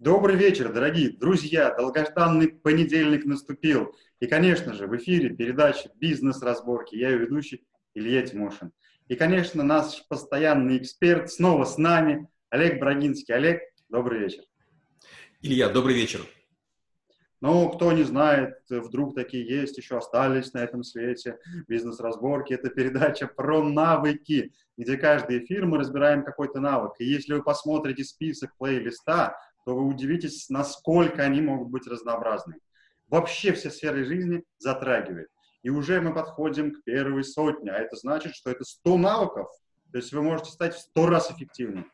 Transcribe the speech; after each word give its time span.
Добрый 0.00 0.34
вечер, 0.34 0.72
дорогие 0.72 1.10
друзья! 1.10 1.74
Долгожданный 1.74 2.48
понедельник 2.48 3.26
наступил. 3.26 3.94
И, 4.18 4.26
конечно 4.26 4.72
же, 4.72 4.86
в 4.86 4.96
эфире 4.96 5.28
передача 5.28 5.90
«Бизнес-разборки». 5.96 6.96
Я 6.96 7.10
ее 7.10 7.18
ведущий 7.18 7.66
Илья 7.92 8.22
Тимошин. 8.22 8.72
И, 9.08 9.14
конечно, 9.14 9.62
наш 9.62 10.02
постоянный 10.08 10.78
эксперт 10.78 11.30
снова 11.30 11.66
с 11.66 11.76
нами, 11.76 12.30
Олег 12.48 12.80
Брагинский. 12.80 13.34
Олег, 13.34 13.60
добрый 13.90 14.20
вечер. 14.20 14.42
Илья, 15.42 15.68
добрый 15.68 15.94
вечер. 15.94 16.22
Ну, 17.42 17.68
кто 17.68 17.92
не 17.92 18.04
знает, 18.04 18.54
вдруг 18.70 19.14
такие 19.14 19.46
есть, 19.46 19.76
еще 19.76 19.98
остались 19.98 20.54
на 20.54 20.60
этом 20.60 20.82
свете. 20.82 21.36
Бизнес-разборки– 21.68 22.52
это 22.54 22.70
передача 22.70 23.26
про 23.26 23.62
навыки, 23.62 24.54
где 24.78 24.96
каждый 24.96 25.44
эфир 25.44 25.66
мы 25.66 25.76
разбираем 25.76 26.24
какой-то 26.24 26.58
навык. 26.58 26.92
И 27.00 27.04
если 27.04 27.34
вы 27.34 27.42
посмотрите 27.42 28.02
список 28.04 28.56
плейлиста, 28.56 29.36
то 29.64 29.74
вы 29.74 29.86
удивитесь, 29.86 30.48
насколько 30.48 31.22
они 31.22 31.40
могут 31.40 31.68
быть 31.68 31.86
разнообразны. 31.86 32.56
Вообще 33.08 33.52
все 33.52 33.70
сферы 33.70 34.04
жизни 34.04 34.44
затрагивает. 34.58 35.28
И 35.62 35.70
уже 35.70 36.00
мы 36.00 36.14
подходим 36.14 36.72
к 36.72 36.84
первой 36.84 37.24
сотне, 37.24 37.72
а 37.72 37.78
это 37.78 37.96
значит, 37.96 38.34
что 38.34 38.50
это 38.50 38.64
100 38.64 38.98
навыков. 38.98 39.48
То 39.92 39.98
есть 39.98 40.12
вы 40.12 40.22
можете 40.22 40.50
стать 40.50 40.74
в 40.74 40.80
100 40.80 41.06
раз 41.06 41.30
эффективнее. 41.30 41.86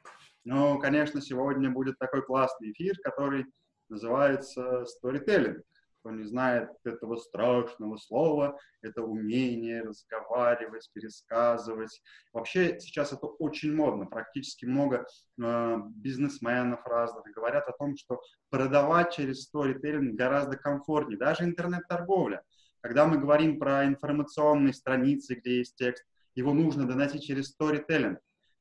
Но, 0.44 0.78
конечно, 0.78 1.20
сегодня 1.20 1.70
будет 1.70 1.98
такой 1.98 2.22
классный 2.22 2.70
эфир, 2.70 2.96
который 3.02 3.46
называется 3.88 4.84
storytelling. 4.84 5.62
Кто 6.06 6.14
не 6.14 6.22
знает 6.22 6.70
этого 6.84 7.16
страшного 7.16 7.96
слова, 7.96 8.56
это 8.80 9.02
умение 9.02 9.82
разговаривать, 9.82 10.88
пересказывать. 10.92 12.00
Вообще 12.32 12.78
сейчас 12.78 13.12
это 13.12 13.26
очень 13.26 13.74
модно. 13.74 14.06
Практически 14.06 14.66
много 14.66 15.04
э, 15.42 15.76
бизнесменов 15.96 16.86
разных 16.86 17.24
говорят 17.34 17.66
о 17.66 17.72
том, 17.72 17.96
что 17.96 18.20
продавать 18.50 19.14
через 19.14 19.52
storytelling 19.52 20.12
гораздо 20.12 20.56
комфортнее. 20.56 21.18
Даже 21.18 21.42
интернет-торговля. 21.42 22.44
Когда 22.82 23.08
мы 23.08 23.18
говорим 23.18 23.58
про 23.58 23.84
информационные 23.84 24.74
страницы, 24.74 25.34
где 25.34 25.58
есть 25.58 25.74
текст, 25.74 26.04
его 26.36 26.54
нужно 26.54 26.86
доносить 26.86 27.24
через 27.24 27.52
storytelling. 27.52 28.18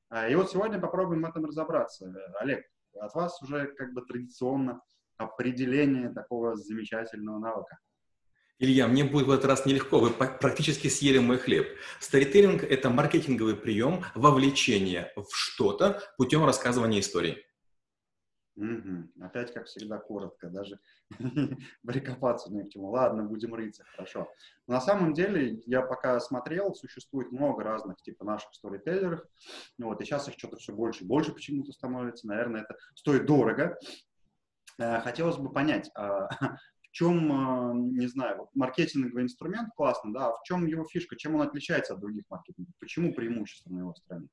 А, 0.10 0.28
и 0.28 0.34
вот 0.34 0.50
сегодня 0.50 0.80
попробуем 0.80 1.22
в 1.22 1.30
этом 1.30 1.46
разобраться. 1.46 2.12
Олег, 2.40 2.66
от 3.00 3.14
вас 3.14 3.40
уже 3.44 3.68
как 3.68 3.94
бы 3.94 4.02
традиционно 4.02 4.82
определение 5.18 6.10
такого 6.10 6.56
замечательного 6.56 7.40
навыка? 7.40 7.80
Илья, 8.58 8.88
мне 8.88 9.04
будет 9.04 9.28
в 9.28 9.32
этот 9.32 9.46
раз 9.46 9.66
нелегко, 9.66 10.00
вы 10.00 10.12
практически 10.12 10.88
съели 10.88 11.18
мой 11.18 11.38
хлеб. 11.38 11.68
Старителлинг– 12.00 12.64
это 12.70 12.90
маркетинговый 12.90 13.58
прием 13.58 14.04
вовлечения 14.16 15.12
в 15.18 15.28
что-то 15.36 16.02
путем 16.18 16.46
рассказывания 16.46 17.02
истории. 17.02 17.46
Угу. 18.56 19.26
Опять, 19.26 19.54
как 19.54 19.66
всегда, 19.66 19.98
коротко, 19.98 20.50
даже 20.50 20.80
прикопаться 21.86 22.54
не 22.54 22.64
к 22.64 22.70
чему. 22.70 22.90
Ладно, 22.90 23.24
будем 23.24 23.54
рыться, 23.54 23.84
хорошо. 23.84 24.32
на 24.68 24.80
самом 24.80 25.14
деле, 25.14 25.62
я 25.66 25.82
пока 25.82 26.18
смотрел, 26.22 26.74
существует 26.74 27.34
много 27.34 27.64
разных 27.64 28.02
типа 28.02 28.24
наших 28.24 28.54
сторителлеров, 28.54 29.22
вот, 29.78 30.00
и 30.00 30.06
сейчас 30.06 30.30
их 30.30 30.36
что-то 30.38 30.56
все 30.56 30.74
больше 30.74 31.04
и 31.04 31.08
больше 31.08 31.34
почему-то 31.34 31.74
становится. 31.74 32.28
Наверное, 32.28 32.62
это 32.62 32.78
стоит 32.96 33.26
дорого, 33.26 33.78
хотелось 34.78 35.38
бы 35.38 35.52
понять, 35.52 35.90
а, 35.96 36.28
в 36.82 36.92
чем, 36.92 37.32
а, 37.32 37.74
не 37.74 38.08
знаю, 38.08 38.50
маркетинговый 38.54 39.24
инструмент 39.24 39.70
классно, 39.76 40.14
да, 40.14 40.28
а 40.28 40.32
в 40.34 40.44
чем 40.44 40.66
его 40.66 40.86
фишка, 40.86 41.16
чем 41.16 41.36
он 41.36 41.42
отличается 41.42 41.94
от 41.94 42.00
других 42.00 42.24
маркетингов, 42.30 42.74
почему 42.80 43.14
преимущество 43.14 43.72
на 43.72 43.80
его 43.80 43.94
стороне? 43.96 44.28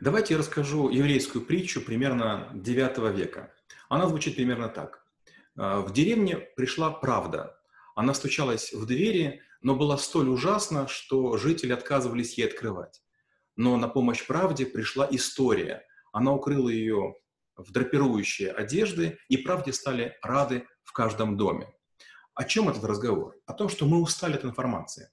Давайте 0.00 0.34
я 0.34 0.38
расскажу 0.38 0.90
еврейскую 0.90 1.44
притчу 1.44 1.80
примерно 1.80 2.50
9 2.54 3.16
века. 3.16 3.52
Она 3.88 4.06
звучит 4.06 4.36
примерно 4.36 4.68
так. 4.68 5.06
В 5.54 5.90
деревне 5.90 6.36
пришла 6.36 6.90
правда. 6.90 7.58
Она 7.94 8.12
стучалась 8.12 8.74
в 8.74 8.84
двери, 8.84 9.40
но 9.62 9.74
была 9.74 9.96
столь 9.96 10.28
ужасна, 10.28 10.86
что 10.86 11.38
жители 11.38 11.72
отказывались 11.72 12.36
ей 12.36 12.46
открывать. 12.46 13.02
Но 13.56 13.78
на 13.78 13.88
помощь 13.88 14.26
правде 14.26 14.66
пришла 14.66 15.08
история. 15.10 15.86
Она 16.12 16.32
укрыла 16.32 16.68
ее 16.68 17.14
в 17.56 17.72
драпирующие 17.72 18.50
одежды, 18.50 19.18
и 19.28 19.36
правде 19.36 19.72
стали 19.72 20.16
рады 20.22 20.66
в 20.82 20.92
каждом 20.92 21.36
доме. 21.36 21.68
О 22.34 22.44
чем 22.44 22.68
этот 22.68 22.84
разговор? 22.84 23.34
О 23.46 23.54
том, 23.54 23.68
что 23.68 23.86
мы 23.86 24.00
устали 24.00 24.34
от 24.34 24.44
информации. 24.44 25.10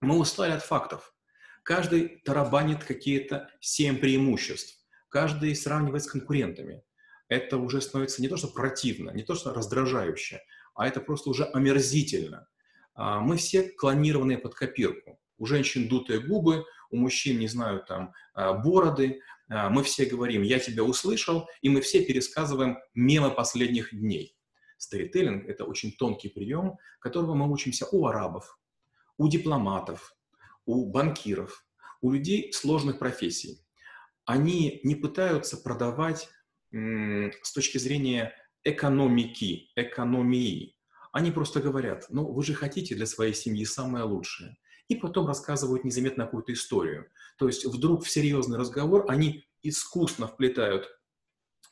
Мы 0.00 0.18
устали 0.18 0.52
от 0.52 0.62
фактов. 0.62 1.14
Каждый 1.62 2.20
тарабанит 2.24 2.84
какие-то 2.84 3.48
семь 3.60 3.98
преимуществ. 3.98 4.78
Каждый 5.08 5.54
сравнивает 5.54 6.04
с 6.04 6.10
конкурентами. 6.10 6.82
Это 7.28 7.56
уже 7.56 7.80
становится 7.80 8.20
не 8.20 8.28
то, 8.28 8.36
что 8.36 8.48
противно, 8.48 9.10
не 9.10 9.22
то, 9.22 9.34
что 9.34 9.54
раздражающе, 9.54 10.42
а 10.74 10.86
это 10.86 11.00
просто 11.00 11.30
уже 11.30 11.44
омерзительно. 11.44 12.48
А, 12.94 13.20
мы 13.20 13.36
все 13.36 13.70
клонированные 13.70 14.38
под 14.38 14.54
копирку. 14.54 15.18
У 15.38 15.46
женщин 15.46 15.88
дутые 15.88 16.20
губы, 16.20 16.64
у 16.90 16.96
мужчин, 16.96 17.38
не 17.38 17.48
знаю, 17.48 17.82
там, 17.86 18.12
а, 18.34 18.52
бороды, 18.52 19.20
мы 19.48 19.82
все 19.82 20.06
говорим 20.06 20.42
«я 20.42 20.58
тебя 20.58 20.82
услышал», 20.84 21.48
и 21.60 21.68
мы 21.68 21.80
все 21.80 22.04
пересказываем 22.04 22.78
мемы 22.94 23.30
последних 23.30 23.92
дней. 23.92 24.36
Сторителлинг– 24.78 25.44
это 25.48 25.64
очень 25.64 25.92
тонкий 25.92 26.28
прием, 26.28 26.76
которого 26.98 27.34
мы 27.34 27.50
учимся 27.50 27.86
у 27.92 28.06
арабов, 28.06 28.58
у 29.16 29.28
дипломатов, 29.28 30.16
у 30.64 30.90
банкиров, 30.90 31.66
у 32.00 32.12
людей 32.12 32.52
сложных 32.52 32.98
профессий. 32.98 33.64
Они 34.24 34.80
не 34.82 34.94
пытаются 34.94 35.56
продавать 35.56 36.28
с 36.72 37.52
точки 37.52 37.78
зрения 37.78 38.34
экономики, 38.64 39.70
экономии. 39.76 40.76
Они 41.12 41.30
просто 41.30 41.60
говорят, 41.60 42.06
ну 42.08 42.32
вы 42.32 42.42
же 42.42 42.54
хотите 42.54 42.94
для 42.94 43.06
своей 43.06 43.34
семьи 43.34 43.64
самое 43.64 44.04
лучшее 44.04 44.56
и 44.92 44.96
потом 44.96 45.26
рассказывают 45.26 45.84
незаметно 45.84 46.24
какую-то 46.24 46.52
историю. 46.52 47.10
То 47.38 47.46
есть 47.46 47.64
вдруг 47.64 48.04
в 48.04 48.10
серьезный 48.10 48.58
разговор 48.58 49.06
они 49.08 49.44
искусно 49.62 50.26
вплетают 50.26 50.88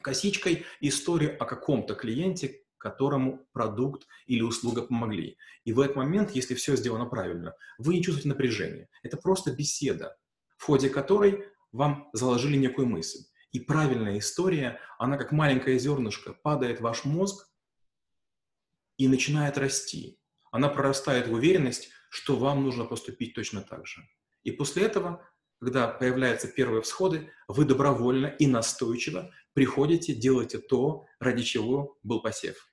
косичкой 0.00 0.64
историю 0.80 1.40
о 1.40 1.44
каком-то 1.44 1.94
клиенте, 1.94 2.62
которому 2.78 3.46
продукт 3.52 4.06
или 4.26 4.40
услуга 4.40 4.82
помогли. 4.82 5.36
И 5.64 5.74
в 5.74 5.80
этот 5.80 5.96
момент, 5.96 6.30
если 6.30 6.54
все 6.54 6.76
сделано 6.76 7.04
правильно, 7.04 7.54
вы 7.78 7.94
не 7.94 8.02
чувствуете 8.02 8.30
напряжения. 8.30 8.88
Это 9.02 9.18
просто 9.18 9.52
беседа, 9.52 10.16
в 10.56 10.64
ходе 10.64 10.88
которой 10.88 11.44
вам 11.72 12.08
заложили 12.14 12.56
некую 12.56 12.86
мысль. 12.86 13.20
И 13.52 13.60
правильная 13.60 14.18
история, 14.18 14.80
она 14.98 15.18
как 15.18 15.32
маленькое 15.32 15.78
зернышко 15.78 16.32
падает 16.32 16.78
в 16.78 16.84
ваш 16.84 17.04
мозг 17.04 17.50
и 18.96 19.08
начинает 19.08 19.58
расти. 19.58 20.18
Она 20.50 20.68
прорастает 20.68 21.28
в 21.28 21.34
уверенность, 21.34 21.90
что 22.10 22.36
вам 22.36 22.62
нужно 22.64 22.84
поступить 22.84 23.34
точно 23.34 23.62
так 23.62 23.86
же. 23.86 24.02
И 24.42 24.52
после 24.52 24.82
этого, 24.82 25.26
когда 25.60 25.88
появляются 25.88 26.48
первые 26.48 26.82
всходы, 26.82 27.30
вы 27.48 27.64
добровольно 27.64 28.26
и 28.26 28.46
настойчиво 28.46 29.32
приходите, 29.54 30.14
делаете 30.14 30.58
то, 30.58 31.06
ради 31.18 31.42
чего 31.42 31.98
был 32.02 32.20
посев. 32.20 32.68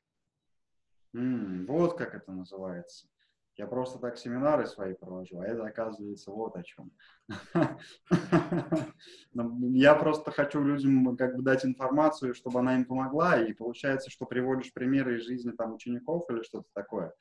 Mm, 1.15 1.65
вот 1.67 1.97
как 1.97 2.13
это 2.15 2.31
называется. 2.31 3.07
Я 3.57 3.65
просто 3.65 3.97
так 3.97 4.19
семинары 4.19 4.67
свои 4.67 4.93
провожу, 4.93 5.39
а 5.39 5.47
это 5.47 5.65
оказывается 5.65 6.31
вот 6.31 6.55
о 6.55 6.63
чем. 6.63 6.91
Ну, 9.33 9.71
я 9.73 9.95
просто 9.95 10.31
хочу 10.31 10.63
людям 10.63 11.15
как 11.17 11.35
бы 11.35 11.43
дать 11.43 11.65
информацию, 11.65 12.33
чтобы 12.33 12.59
она 12.59 12.75
им 12.75 12.85
помогла, 12.85 13.39
и 13.39 13.53
получается, 13.53 14.09
что 14.09 14.25
приводишь 14.25 14.73
примеры 14.73 15.17
из 15.17 15.25
жизни 15.25 15.51
там 15.51 15.73
учеников 15.73 16.29
или 16.29 16.43
что-то 16.43 16.67
такое. 16.73 17.13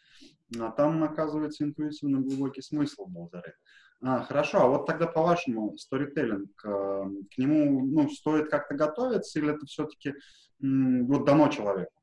А 0.58 0.70
там, 0.70 1.02
оказывается, 1.04 1.64
интуитивно 1.64 2.20
глубокий 2.20 2.62
смысл 2.62 3.06
был 3.06 3.28
зарыт. 3.30 3.54
А, 4.03 4.22
хорошо, 4.22 4.60
а 4.60 4.68
вот 4.68 4.86
тогда 4.86 5.06
по-вашему 5.06 5.76
сторителлинг, 5.78 6.50
э, 6.64 7.04
к 7.34 7.38
нему 7.38 7.86
ну, 7.86 8.10
стоит 8.10 8.50
как-то 8.50 8.74
готовиться 8.74 9.38
или 9.38 9.54
это 9.54 9.64
все-таки 9.66 10.14
вот 10.60 11.24
дано 11.24 11.48
человеку? 11.48 11.96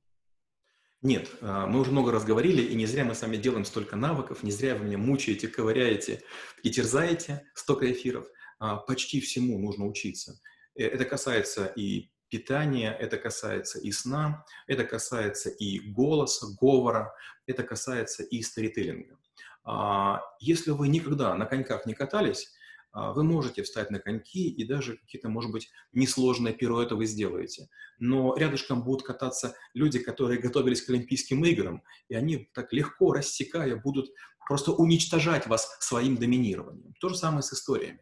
Нет, 1.03 1.29
а, 1.41 1.67
мы 1.67 1.81
уже 1.81 1.91
много 1.91 2.13
раз 2.13 2.23
говорили, 2.23 2.61
и 2.61 2.75
не 2.75 2.85
зря 2.85 3.03
мы 3.03 3.13
с 3.13 3.21
вами 3.21 3.35
делаем 3.35 3.65
столько 3.65 3.97
навыков, 3.97 4.41
не 4.41 4.51
зря 4.51 4.73
вы 4.73 4.85
меня 4.85 4.97
мучаете, 4.97 5.49
ковыряете 5.49 6.23
и 6.63 6.71
терзаете 6.71 7.45
столько 7.53 7.91
эфиров. 7.91 8.25
А, 8.57 8.77
почти 8.77 9.19
всему 9.19 9.59
нужно 9.59 9.85
учиться. 9.85 10.39
Э, 10.75 10.85
это 10.85 11.03
касается 11.03 11.65
и 11.65 12.09
питания, 12.29 12.95
это 12.97 13.17
касается 13.17 13.79
и 13.79 13.91
сна, 13.91 14.45
это 14.65 14.85
касается 14.85 15.49
и 15.49 15.79
голоса, 15.79 16.47
говора, 16.57 17.13
это 17.47 17.63
касается 17.63 18.23
и 18.23 18.41
сторителлинга. 18.41 19.19
А, 19.65 20.21
если 20.39 20.71
вы 20.71 20.87
никогда 20.87 21.35
на 21.35 21.45
коньках 21.45 21.85
не 21.85 21.95
катались, 21.95 22.52
вы 22.93 23.23
можете 23.23 23.63
встать 23.63 23.89
на 23.89 23.99
коньки 23.99 24.49
и 24.49 24.63
даже 24.65 24.97
какие-то, 24.97 25.27
может 25.27 25.51
быть, 25.51 25.71
несложные 25.93 26.53
пируэты 26.53 26.95
вы 26.95 27.05
сделаете. 27.05 27.67
Но 27.99 28.35
рядышком 28.35 28.83
будут 28.83 29.05
кататься 29.05 29.55
люди, 29.73 29.99
которые 29.99 30.39
готовились 30.39 30.83
к 30.83 30.89
Олимпийским 30.89 31.43
играм, 31.45 31.81
и 32.07 32.15
они 32.15 32.49
так 32.53 32.71
легко, 32.71 33.13
рассекая, 33.13 33.75
будут 33.75 34.11
просто 34.47 34.71
уничтожать 34.71 35.47
вас 35.47 35.77
своим 35.79 36.17
доминированием. 36.17 36.93
То 36.99 37.09
же 37.09 37.15
самое 37.15 37.41
с 37.41 37.51
историями. 37.53 38.01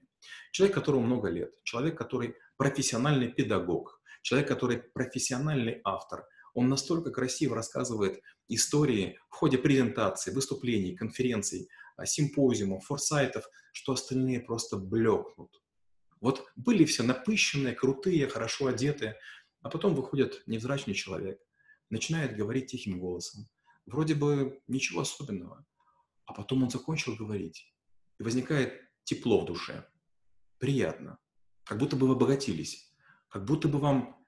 Человек, 0.52 0.76
которому 0.76 1.06
много 1.06 1.30
лет, 1.30 1.52
человек, 1.64 1.98
который 1.98 2.36
профессиональный 2.58 3.30
педагог, 3.30 4.02
человек, 4.22 4.48
который 4.48 4.78
профессиональный 4.78 5.80
автор, 5.84 6.26
Он 6.54 6.68
настолько 6.68 7.12
красиво 7.12 7.56
рассказывает 7.56 8.22
истории 8.50 9.18
в 9.30 9.36
ходе 9.36 9.58
презентаций, 9.58 10.34
выступлений, 10.34 10.98
конференций, 10.98 11.62
а, 11.62 11.81
симпозиумов, 12.06 12.86
форсайтов, 12.86 13.48
что 13.74 13.94
остальные 13.94 14.42
просто 14.42 14.77
блекнут. 14.77 15.62
Вот 16.19 16.45
были 16.56 16.86
все 16.86 17.03
напыщенные, 17.03 17.74
крутые, 17.74 18.27
хорошо 18.27 18.68
одетые, 18.68 19.18
а 19.62 19.69
потом 19.69 19.95
выходит 19.95 20.44
невзрачный 20.45 20.94
человек, 20.94 21.39
начинает 21.89 22.36
говорить 22.36 22.71
тихим 22.71 23.00
голосом. 23.00 23.48
Вроде 23.86 24.15
бы 24.15 24.62
ничего 24.68 25.01
особенного. 25.01 25.65
А 26.25 26.33
потом 26.33 26.63
он 26.63 26.69
закончил 26.69 27.15
говорить, 27.15 27.74
и 28.19 28.24
возникает 28.24 28.80
тепло 29.03 29.42
в 29.42 29.45
душе. 29.45 29.86
Приятно. 30.59 31.18
Как 31.63 31.77
будто 31.80 31.95
бы 31.95 32.07
вы 32.07 32.13
обогатились. 32.13 32.94
Как 33.27 33.45
будто 33.45 33.68
бы 33.68 33.80
вам 33.80 34.25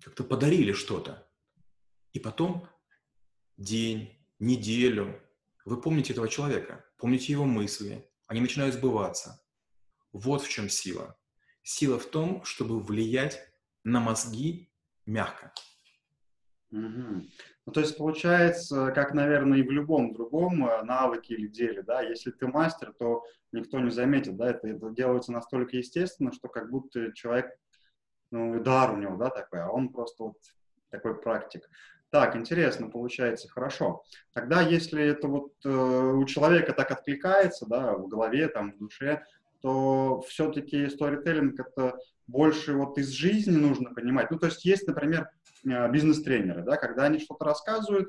как-то 0.00 0.24
подарили 0.24 0.72
что-то. 0.72 1.28
И 2.12 2.20
потом 2.20 2.68
день, 3.56 4.24
неделю 4.38 5.20
вы 5.64 5.80
помните 5.80 6.12
этого 6.12 6.28
человека, 6.28 6.84
помните 6.96 7.32
его 7.32 7.44
мысли, 7.44 8.08
они 8.26 8.40
начинают 8.40 8.74
сбываться. 8.74 9.42
Вот 10.12 10.42
в 10.42 10.48
чем 10.48 10.68
сила. 10.68 11.16
Сила 11.62 11.98
в 11.98 12.06
том, 12.06 12.44
чтобы 12.44 12.80
влиять 12.80 13.40
на 13.84 14.00
мозги 14.00 14.70
мягко. 15.06 15.52
Угу. 16.72 17.22
Ну, 17.66 17.72
то 17.72 17.80
есть 17.80 17.96
получается, 17.96 18.92
как, 18.92 19.12
наверное, 19.12 19.58
и 19.58 19.62
в 19.62 19.70
любом 19.70 20.12
другом 20.12 20.66
э, 20.66 20.82
навыке 20.82 21.34
или 21.34 21.48
деле, 21.48 21.82
да, 21.82 22.00
если 22.00 22.30
ты 22.30 22.46
мастер, 22.46 22.92
то 22.98 23.24
никто 23.52 23.80
не 23.80 23.90
заметит, 23.90 24.36
да, 24.36 24.50
это, 24.50 24.68
это 24.68 24.90
делается 24.90 25.32
настолько 25.32 25.76
естественно, 25.76 26.32
что 26.32 26.48
как 26.48 26.70
будто 26.70 27.12
человек, 27.12 27.50
ну, 28.30 28.62
дар 28.62 28.92
у 28.92 28.96
него, 28.96 29.16
да, 29.16 29.30
такой, 29.30 29.62
а 29.62 29.70
он 29.70 29.90
просто 29.90 30.24
вот 30.24 30.36
такой 30.90 31.20
практик. 31.20 31.68
Так, 32.10 32.34
интересно, 32.34 32.90
получается, 32.90 33.48
хорошо. 33.48 34.02
Тогда, 34.32 34.62
если 34.62 35.04
это 35.04 35.28
вот 35.28 35.52
э, 35.64 35.68
у 35.68 36.24
человека 36.24 36.72
так 36.72 36.90
откликается, 36.90 37.66
да, 37.66 37.94
в 37.94 38.08
голове, 38.08 38.48
там, 38.48 38.72
в 38.72 38.78
душе, 38.78 39.22
то 39.62 40.20
все-таки 40.22 40.88
сторителлинг 40.88 41.60
это 41.60 41.96
больше 42.26 42.74
вот 42.74 42.98
из 42.98 43.10
жизни 43.10 43.56
нужно 43.56 43.94
понимать. 43.94 44.30
Ну, 44.30 44.38
то 44.38 44.46
есть 44.46 44.64
есть, 44.64 44.88
например, 44.88 45.30
э, 45.64 45.90
бизнес-тренеры, 45.90 46.62
да, 46.62 46.76
когда 46.76 47.04
они 47.04 47.20
что-то 47.20 47.44
рассказывают, 47.44 48.08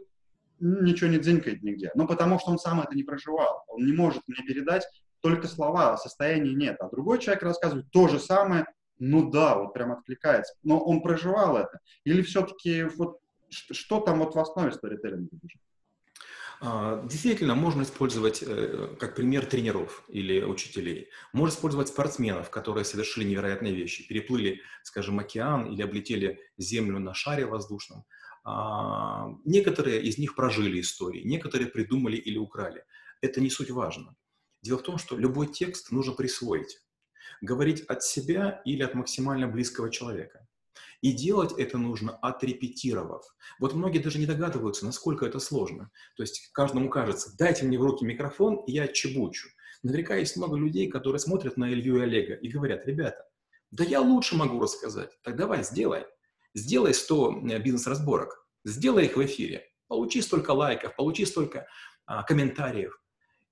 ничего 0.59 1.09
не 1.09 1.19
дзинкает 1.19 1.61
нигде. 1.61 1.91
Ну, 1.93 2.07
потому 2.07 2.39
что 2.39 2.51
он 2.51 2.57
сам 2.57 2.81
это 2.81 2.95
не 2.95 3.03
проживал. 3.03 3.63
Он 3.67 3.85
не 3.85 3.93
может 3.93 4.23
мне 4.27 4.43
передать 4.45 4.87
только 5.21 5.47
слова, 5.47 5.97
состояния 5.97 6.53
нет. 6.53 6.77
А 6.79 6.89
другой 6.89 7.19
человек 7.19 7.43
рассказывает 7.43 7.85
то 7.91 8.07
же 8.07 8.19
самое, 8.19 8.65
ну 8.97 9.29
да, 9.29 9.57
вот 9.57 9.73
прям 9.73 9.91
откликается. 9.91 10.55
Но 10.63 10.79
он 10.79 11.01
проживал 11.01 11.57
это. 11.57 11.79
Или 12.03 12.21
все-таки 12.21 12.83
вот 12.83 13.20
что, 13.51 13.99
там 13.99 14.19
вот 14.19 14.35
в 14.35 14.39
основе 14.39 14.71
сторителлинга 14.71 15.35
лежит? 15.41 15.61
А, 16.63 17.03
действительно, 17.07 17.55
можно 17.55 17.81
использовать 17.81 18.43
э, 18.45 18.95
как 18.99 19.15
пример 19.15 19.45
тренеров 19.47 20.03
или 20.07 20.43
учителей. 20.43 21.09
Можно 21.33 21.55
использовать 21.55 21.87
спортсменов, 21.87 22.51
которые 22.51 22.85
совершили 22.85 23.23
невероятные 23.23 23.73
вещи, 23.73 24.07
переплыли, 24.07 24.61
скажем, 24.83 25.17
океан 25.17 25.65
или 25.65 25.81
облетели 25.81 26.39
Землю 26.57 26.99
на 26.99 27.15
шаре 27.15 27.47
воздушном. 27.47 28.05
А, 28.43 29.27
некоторые 29.43 30.03
из 30.03 30.19
них 30.19 30.35
прожили 30.35 30.79
истории, 30.81 31.23
некоторые 31.23 31.67
придумали 31.67 32.17
или 32.17 32.37
украли. 32.37 32.85
Это 33.21 33.41
не 33.41 33.49
суть 33.49 33.71
важно. 33.71 34.15
Дело 34.61 34.77
в 34.77 34.83
том, 34.83 34.99
что 34.99 35.17
любой 35.17 35.47
текст 35.47 35.91
нужно 35.91 36.13
присвоить. 36.13 36.79
Говорить 37.41 37.81
от 37.85 38.03
себя 38.03 38.61
или 38.65 38.83
от 38.83 38.93
максимально 38.93 39.47
близкого 39.47 39.89
человека. 39.89 40.40
И 41.01 41.11
делать 41.11 41.53
это 41.57 41.77
нужно 41.77 42.15
отрепетировав. 42.15 43.25
Вот 43.59 43.73
многие 43.73 43.99
даже 43.99 44.19
не 44.19 44.27
догадываются, 44.27 44.85
насколько 44.85 45.25
это 45.25 45.39
сложно. 45.39 45.89
То 46.15 46.23
есть 46.23 46.49
каждому 46.53 46.89
кажется, 46.89 47.35
дайте 47.37 47.65
мне 47.65 47.79
в 47.79 47.83
руки 47.83 48.05
микрофон, 48.05 48.63
и 48.67 48.73
я 48.73 48.87
чебучу. 48.87 49.49
Наверняка 49.83 50.15
есть 50.15 50.37
много 50.37 50.57
людей, 50.57 50.89
которые 50.89 51.19
смотрят 51.19 51.57
на 51.57 51.73
Илью 51.73 51.97
и 51.97 52.01
Олега 52.01 52.35
и 52.35 52.47
говорят, 52.49 52.85
ребята, 52.85 53.25
да 53.71 53.83
я 53.83 53.99
лучше 53.99 54.35
могу 54.35 54.59
рассказать. 54.59 55.09
Так 55.23 55.37
давай, 55.37 55.63
сделай. 55.63 56.05
Сделай 56.53 56.93
100 56.93 57.47
э, 57.49 57.59
бизнес-разборок. 57.59 58.45
Сделай 58.63 59.05
их 59.05 59.15
в 59.15 59.25
эфире. 59.25 59.65
Получи 59.87 60.21
столько 60.21 60.51
лайков, 60.51 60.95
получи 60.95 61.25
столько 61.25 61.67
а, 62.05 62.23
комментариев. 62.23 63.01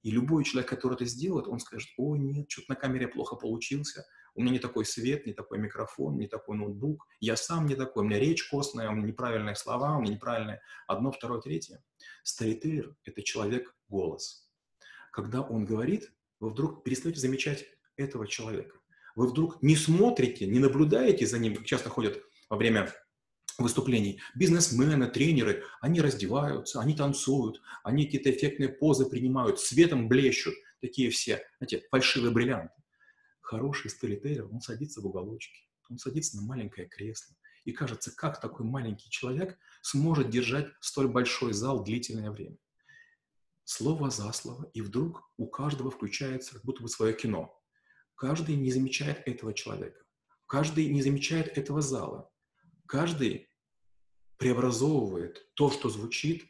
И 0.03 0.11
любой 0.11 0.43
человек, 0.43 0.69
который 0.69 0.93
это 0.93 1.05
сделает, 1.05 1.47
он 1.47 1.59
скажет, 1.59 1.89
о, 1.97 2.15
нет, 2.15 2.49
что-то 2.49 2.73
на 2.73 2.75
камере 2.75 3.07
плохо 3.07 3.35
получился, 3.35 4.05
у 4.35 4.41
меня 4.41 4.53
не 4.53 4.59
такой 4.59 4.85
свет, 4.85 5.25
не 5.25 5.33
такой 5.33 5.57
микрофон, 5.57 6.17
не 6.17 6.27
такой 6.27 6.57
ноутбук, 6.57 7.07
я 7.19 7.35
сам 7.35 7.65
не 7.65 7.75
такой, 7.75 8.03
у 8.03 8.07
меня 8.07 8.19
речь 8.19 8.49
костная, 8.49 8.89
у 8.89 8.93
меня 8.93 9.07
неправильные 9.07 9.55
слова, 9.55 9.97
у 9.97 10.01
меня 10.01 10.13
неправильное 10.13 10.61
одно, 10.87 11.11
второе, 11.11 11.41
третье. 11.41 11.83
Сторителлер– 12.23 12.95
это 13.03 13.21
человек-голос. 13.21 14.49
Когда 15.11 15.41
он 15.41 15.65
говорит, 15.65 16.11
вы 16.39 16.49
вдруг 16.49 16.83
перестаете 16.83 17.19
замечать 17.19 17.65
этого 17.97 18.27
человека. 18.27 18.77
Вы 19.15 19.27
вдруг 19.27 19.61
не 19.61 19.75
смотрите, 19.75 20.47
не 20.47 20.59
наблюдаете 20.59 21.25
за 21.25 21.39
ним, 21.39 21.55
как 21.55 21.65
часто 21.65 21.89
ходят 21.89 22.21
во 22.49 22.57
время 22.57 22.93
выступлений. 23.57 24.21
Бизнесмены, 24.35 25.07
тренеры, 25.07 25.63
они 25.81 26.01
раздеваются, 26.01 26.79
они 26.79 26.95
танцуют, 26.95 27.61
они 27.83 28.05
какие-то 28.05 28.31
эффектные 28.31 28.69
позы 28.69 29.05
принимают, 29.05 29.59
светом 29.59 30.07
блещут, 30.07 30.55
такие 30.81 31.09
все, 31.09 31.43
знаете, 31.57 31.85
фальшивые 31.91 32.31
бриллианты. 32.31 32.73
Хороший 33.49 33.89
сторителлер, 33.89 34.45
он 34.45 34.61
садится 34.61 35.01
в 35.01 35.07
уголочке, 35.07 35.61
он 35.89 35.97
садится 35.97 36.37
на 36.37 36.43
маленькое 36.43 36.87
кресло. 36.87 37.35
И 37.65 37.71
кажется, 37.71 38.15
как 38.15 38.39
такой 38.39 38.63
маленький 38.63 39.09
человек 39.09 39.57
сможет 39.81 40.29
держать 40.29 40.67
столь 40.81 41.07
большой 41.07 41.53
зал 41.53 41.83
длительное 41.83 42.29
время. 42.29 42.59
Слово 43.63 44.11
за 44.11 44.31
слово, 44.33 44.69
и 44.75 44.81
вдруг 44.81 45.31
у 45.37 45.47
каждого 45.47 45.89
включается 45.89 46.53
как 46.53 46.63
будто 46.63 46.83
бы 46.83 46.89
свое 46.89 47.11
кино. 47.11 47.59
Каждый 48.13 48.55
не 48.55 48.69
замечает 48.69 49.23
этого 49.27 49.51
человека. 49.55 50.05
Каждый 50.45 50.85
не 50.85 51.01
замечает 51.01 51.57
этого 51.57 51.81
зала. 51.81 52.31
Каждый 52.85 53.49
преобразовывает 54.37 55.51
то, 55.55 55.71
что 55.71 55.89
звучит, 55.89 56.45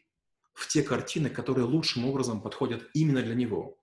в 0.54 0.68
те 0.68 0.84
картины, 0.84 1.30
которые 1.30 1.64
лучшим 1.64 2.04
образом 2.04 2.42
подходят 2.42 2.90
именно 2.94 3.24
для 3.24 3.36
него. 3.36 3.80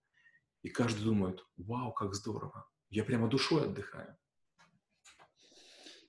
И 0.60 0.68
каждый 0.68 1.04
думает, 1.04 1.46
вау, 1.56 1.94
как 1.94 2.14
здорово, 2.14 2.68
я 2.96 3.04
прямо 3.04 3.28
душой 3.28 3.66
отдыхаю. 3.66 4.16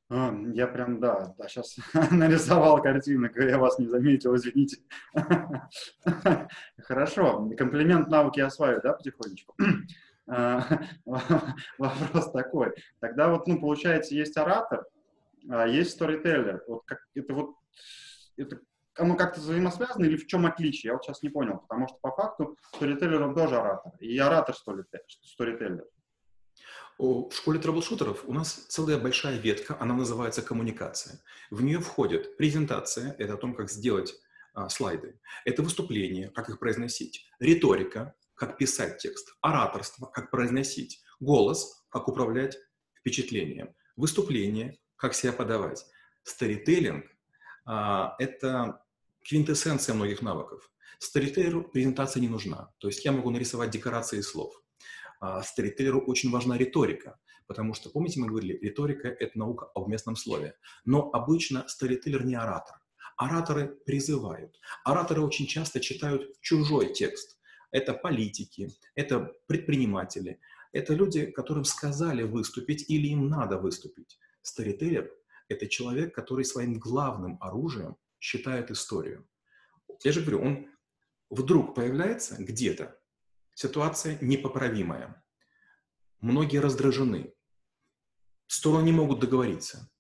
А, 0.10 0.34
я 0.54 0.68
прям, 0.68 1.02
да, 1.02 1.36
да, 1.38 1.50
сейчас 1.50 1.76
нарисовал 2.12 2.82
картину, 2.82 3.30
я 3.36 3.58
вас 3.58 3.78
не 3.78 3.88
заметил, 3.88 4.34
извините. 4.36 4.78
Хорошо, 6.78 7.50
комплимент 7.58 8.08
навыки 8.08 8.40
осваиваю, 8.40 8.82
да, 8.82 8.94
потихонечку? 8.94 9.56
А, 10.30 10.82
вопрос 11.78 12.34
такой. 12.34 12.74
Тогда 13.00 13.30
вот, 13.30 13.48
ну, 13.48 13.62
получается, 13.62 14.14
есть 14.14 14.36
оратор, 14.36 14.86
а 15.50 15.66
есть 15.66 15.92
сторителлер. 15.92 16.62
Вот 16.68 16.84
как, 16.86 17.00
это 17.16 17.34
вот 17.34 17.56
это 18.36 18.60
оно 18.96 19.16
как-то 19.16 19.40
взаимосвязано 19.40 20.04
или 20.04 20.18
в 20.18 20.28
чем 20.28 20.46
отличие? 20.46 20.90
Я 20.90 20.96
вот 20.96 21.06
сейчас 21.06 21.24
не 21.24 21.30
понял, 21.30 21.60
потому 21.60 21.88
что 21.88 21.98
по 22.02 22.12
факту 22.12 22.58
сторителлер 22.76 23.24
он 23.24 23.36
тоже 23.36 23.56
оратор, 23.56 23.94
и 24.02 24.18
оратор 24.18 24.54
сторителлер. 24.54 25.86
В 26.98 27.30
школе 27.32 27.60
трэблшутеров 27.60 28.24
у 28.26 28.34
нас 28.34 28.54
целая 28.70 28.98
большая 28.98 29.38
ветка, 29.38 29.78
она 29.80 29.94
называется 29.94 30.42
коммуникация. 30.42 31.20
В 31.52 31.62
нее 31.62 31.80
входит 31.80 32.38
презентация, 32.38 33.16
это 33.20 33.36
о 33.36 33.38
том, 33.38 33.54
как 33.54 33.70
сделать 33.70 34.16
а, 34.56 34.68
слайды, 34.70 35.20
это 35.46 35.62
выступление, 35.62 36.30
как 36.32 36.50
их 36.50 36.58
произносить, 36.58 37.30
риторика, 37.40 38.16
как 38.34 38.58
писать 38.58 38.98
текст, 38.98 39.36
ораторство, 39.42 40.08
как 40.08 40.32
произносить, 40.32 41.04
голос, 41.20 41.86
как 41.90 42.08
управлять 42.08 42.58
впечатлением, 43.00 43.76
выступление, 43.96 44.80
как 44.96 45.14
себя 45.14 45.34
подавать, 45.34 45.86
сторителлинг, 46.24 47.06
а, 47.66 48.16
это 48.18 48.82
квинтэссенция 49.24 49.94
многих 49.94 50.24
навыков. 50.24 50.72
Сторителлеру 50.98 51.64
презентация 51.64 52.22
не 52.22 52.30
нужна. 52.30 52.74
То 52.80 52.88
есть 52.88 53.06
я 53.06 53.12
могу 53.12 53.30
нарисовать 53.30 53.70
декорации 53.70 54.22
слов. 54.22 54.60
А 55.20 55.42
сторителлеру 55.44 56.02
очень 56.02 56.32
важна 56.32 56.58
риторика, 56.58 57.20
потому 57.48 57.74
что, 57.74 57.90
помните, 57.90 58.20
мы 58.20 58.28
говорили, 58.28 58.58
риторика— 58.62 59.08
это 59.20 59.38
наука 59.38 59.70
о 59.74 59.88
местном 59.88 60.16
слове. 60.16 60.56
Но 60.86 61.10
обычно 61.12 61.68
сторителлер 61.68 62.26
не 62.26 62.36
оратор. 62.36 62.78
Ораторы 63.18 63.68
призывают. 63.86 64.56
Ораторы 64.84 65.22
очень 65.22 65.48
часто 65.48 65.80
читают 65.80 66.40
чужой 66.42 66.94
текст. 66.94 67.40
Это 67.72 67.94
политики, 67.94 68.70
это 68.96 69.34
предприниматели, 69.48 70.40
это 70.72 70.94
люди, 70.94 71.26
которым 71.26 71.66
сказали 71.66 72.24
выступить 72.24 72.90
или 72.90 73.08
им 73.08 73.28
надо 73.28 73.58
выступить. 73.58 74.18
Сторителлер 74.42 75.12
это 75.50 75.68
человек, 75.68 76.14
который 76.14 76.46
своим 76.46 76.78
главным 76.80 77.38
оружием 77.42 77.96
считает 78.20 78.72
историю. 78.72 79.28
Я 80.04 80.12
же 80.12 80.22
говорю, 80.22 80.42
он 80.42 80.68
вдруг 81.30 81.76
появляется 81.76 82.36
где-то, 82.40 83.00
ситуация 83.58 84.20
непоправимая. 84.22 85.24
Многие 86.20 86.60
раздражены. 86.60 87.34
Стороны 88.46 88.86
не 88.86 88.92
могут 88.92 89.20
договориться. 89.20 89.92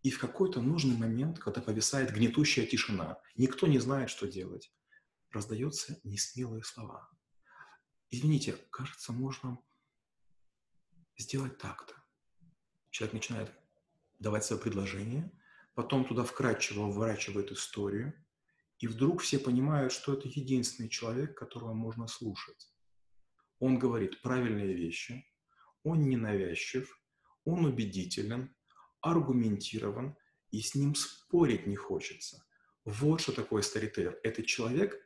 И 0.00 0.10
в 0.10 0.18
какой-то 0.18 0.62
нужный 0.62 0.96
момент, 0.96 1.38
когда 1.38 1.60
повисает 1.60 2.14
гнетущая 2.14 2.64
тишина, 2.64 3.18
никто 3.36 3.66
не 3.66 3.78
знает, 3.78 4.08
что 4.08 4.26
делать, 4.26 4.74
раздаются 5.30 6.00
несмелые 6.02 6.64
слова. 6.64 7.10
Извините, 8.08 8.56
кажется, 8.70 9.12
можно 9.12 9.58
сделать 11.18 11.58
так-то. 11.58 11.94
Человек 12.88 13.12
начинает 13.12 13.52
давать 14.18 14.46
свое 14.46 14.62
предложение, 14.62 15.30
потом 15.74 16.06
туда 16.06 16.24
вкрадчиво 16.24 16.90
вворачивает 16.90 17.52
историю, 17.52 18.14
и 18.78 18.86
вдруг 18.86 19.20
все 19.20 19.38
понимают, 19.38 19.92
что 19.92 20.14
это 20.14 20.26
единственный 20.26 20.88
человек, 20.88 21.36
которого 21.36 21.74
можно 21.74 22.06
слушать. 22.08 22.73
Он 23.58 23.78
говорит 23.78 24.20
правильные 24.22 24.74
вещи, 24.74 25.24
он 25.82 26.08
ненавязчив, 26.08 27.00
он 27.44 27.64
убедителен, 27.66 28.54
аргументирован, 29.00 30.16
и 30.50 30.60
с 30.60 30.74
ним 30.74 30.94
спорить 30.94 31.66
не 31.66 31.76
хочется. 31.76 32.44
Вот 32.84 33.20
что 33.20 33.32
такое 33.32 33.62
старитейр. 33.62 34.18
Это 34.22 34.42
человек, 34.42 34.96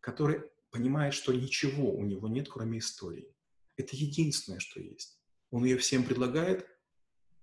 который 0.00 0.42
понимает, 0.70 1.14
что 1.14 1.32
ничего 1.32 1.92
у 1.92 2.04
него 2.04 2.28
нет, 2.28 2.48
кроме 2.48 2.78
истории. 2.78 3.34
Это 3.76 3.96
единственное, 3.96 4.60
что 4.60 4.80
есть. 4.80 5.20
Он 5.50 5.64
ее 5.64 5.76
всем 5.76 6.04
предлагает 6.04 6.66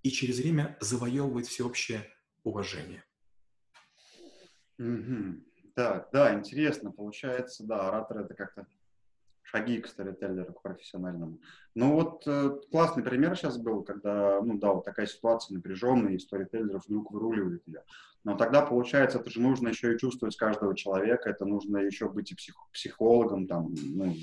и 0.04 0.12
через 0.12 0.40
время 0.40 0.78
завоевывает 0.80 1.48
всеобщее 1.48 2.06
уважение. 2.44 3.04
Mm-hmm. 4.80 5.44
Да, 5.76 6.10
да, 6.12 6.34
интересно. 6.34 6.92
Получается, 6.92 7.64
да, 7.64 7.88
оратор 7.88 8.20
это 8.20 8.34
как-то 8.34 8.68
шаги 9.52 9.82
к 9.82 9.88
сторителлеру, 9.88 10.54
к 10.54 10.62
профессиональному. 10.62 11.40
Ну 11.76 11.94
вот 11.94 12.24
э, 12.28 12.52
классный 12.72 13.04
пример 13.04 13.36
сейчас 13.36 13.58
был, 13.58 13.84
когда, 13.84 14.42
ну 14.42 14.60
да, 14.60 14.74
вот 14.74 14.86
такая 14.86 15.08
ситуация 15.08 15.56
напряженная, 15.56 16.14
и 16.14 16.20
сторителлер 16.20 16.80
вдруг 16.86 17.12
выруливает 17.12 17.66
ее. 17.66 17.84
Но 18.24 18.36
тогда, 18.36 18.62
получается, 18.62 19.18
это 19.20 19.30
же 19.30 19.42
нужно 19.42 19.70
еще 19.70 19.94
и 19.94 19.98
чувствовать 19.98 20.36
каждого 20.36 20.76
человека, 20.76 21.30
это 21.30 21.46
нужно 21.46 21.78
еще 21.78 22.10
быть 22.10 22.32
и 22.32 22.36
псих, 22.36 22.56
психологом, 22.72 23.48
там, 23.48 23.74
ну, 23.74 24.16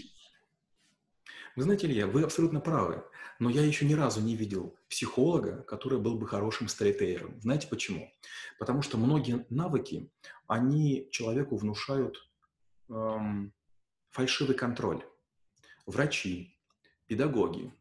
вы 1.56 1.62
знаете, 1.62 1.86
Илья, 1.86 2.06
вы 2.06 2.22
абсолютно 2.22 2.60
правы, 2.60 3.02
но 3.38 3.48
я 3.48 3.64
еще 3.64 3.86
ни 3.86 3.94
разу 3.94 4.20
не 4.20 4.36
видел 4.36 4.76
психолога, 4.90 5.62
который 5.62 5.98
был 5.98 6.18
бы 6.18 6.26
хорошим 6.28 6.68
сторитейером. 6.68 7.40
Знаете 7.40 7.66
почему? 7.68 8.12
Потому 8.58 8.82
что 8.82 8.98
многие 8.98 9.46
навыки, 9.48 10.10
они 10.46 11.08
человеку 11.10 11.56
внушают 11.56 12.18
эм, 12.90 13.54
фальшивый 14.10 14.54
контроль. 14.54 15.02
Врачи, 15.86 16.58
педагоги, 17.06 17.72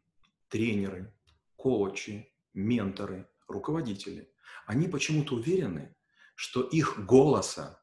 тренеры, 0.48 1.12
коучи, 1.56 2.32
менторы, 2.54 3.28
руководители, 3.48 4.30
они 4.64 4.86
почему-то 4.86 5.34
уверены, 5.34 5.94
что 6.36 6.62
их 6.62 7.04
голоса, 7.04 7.82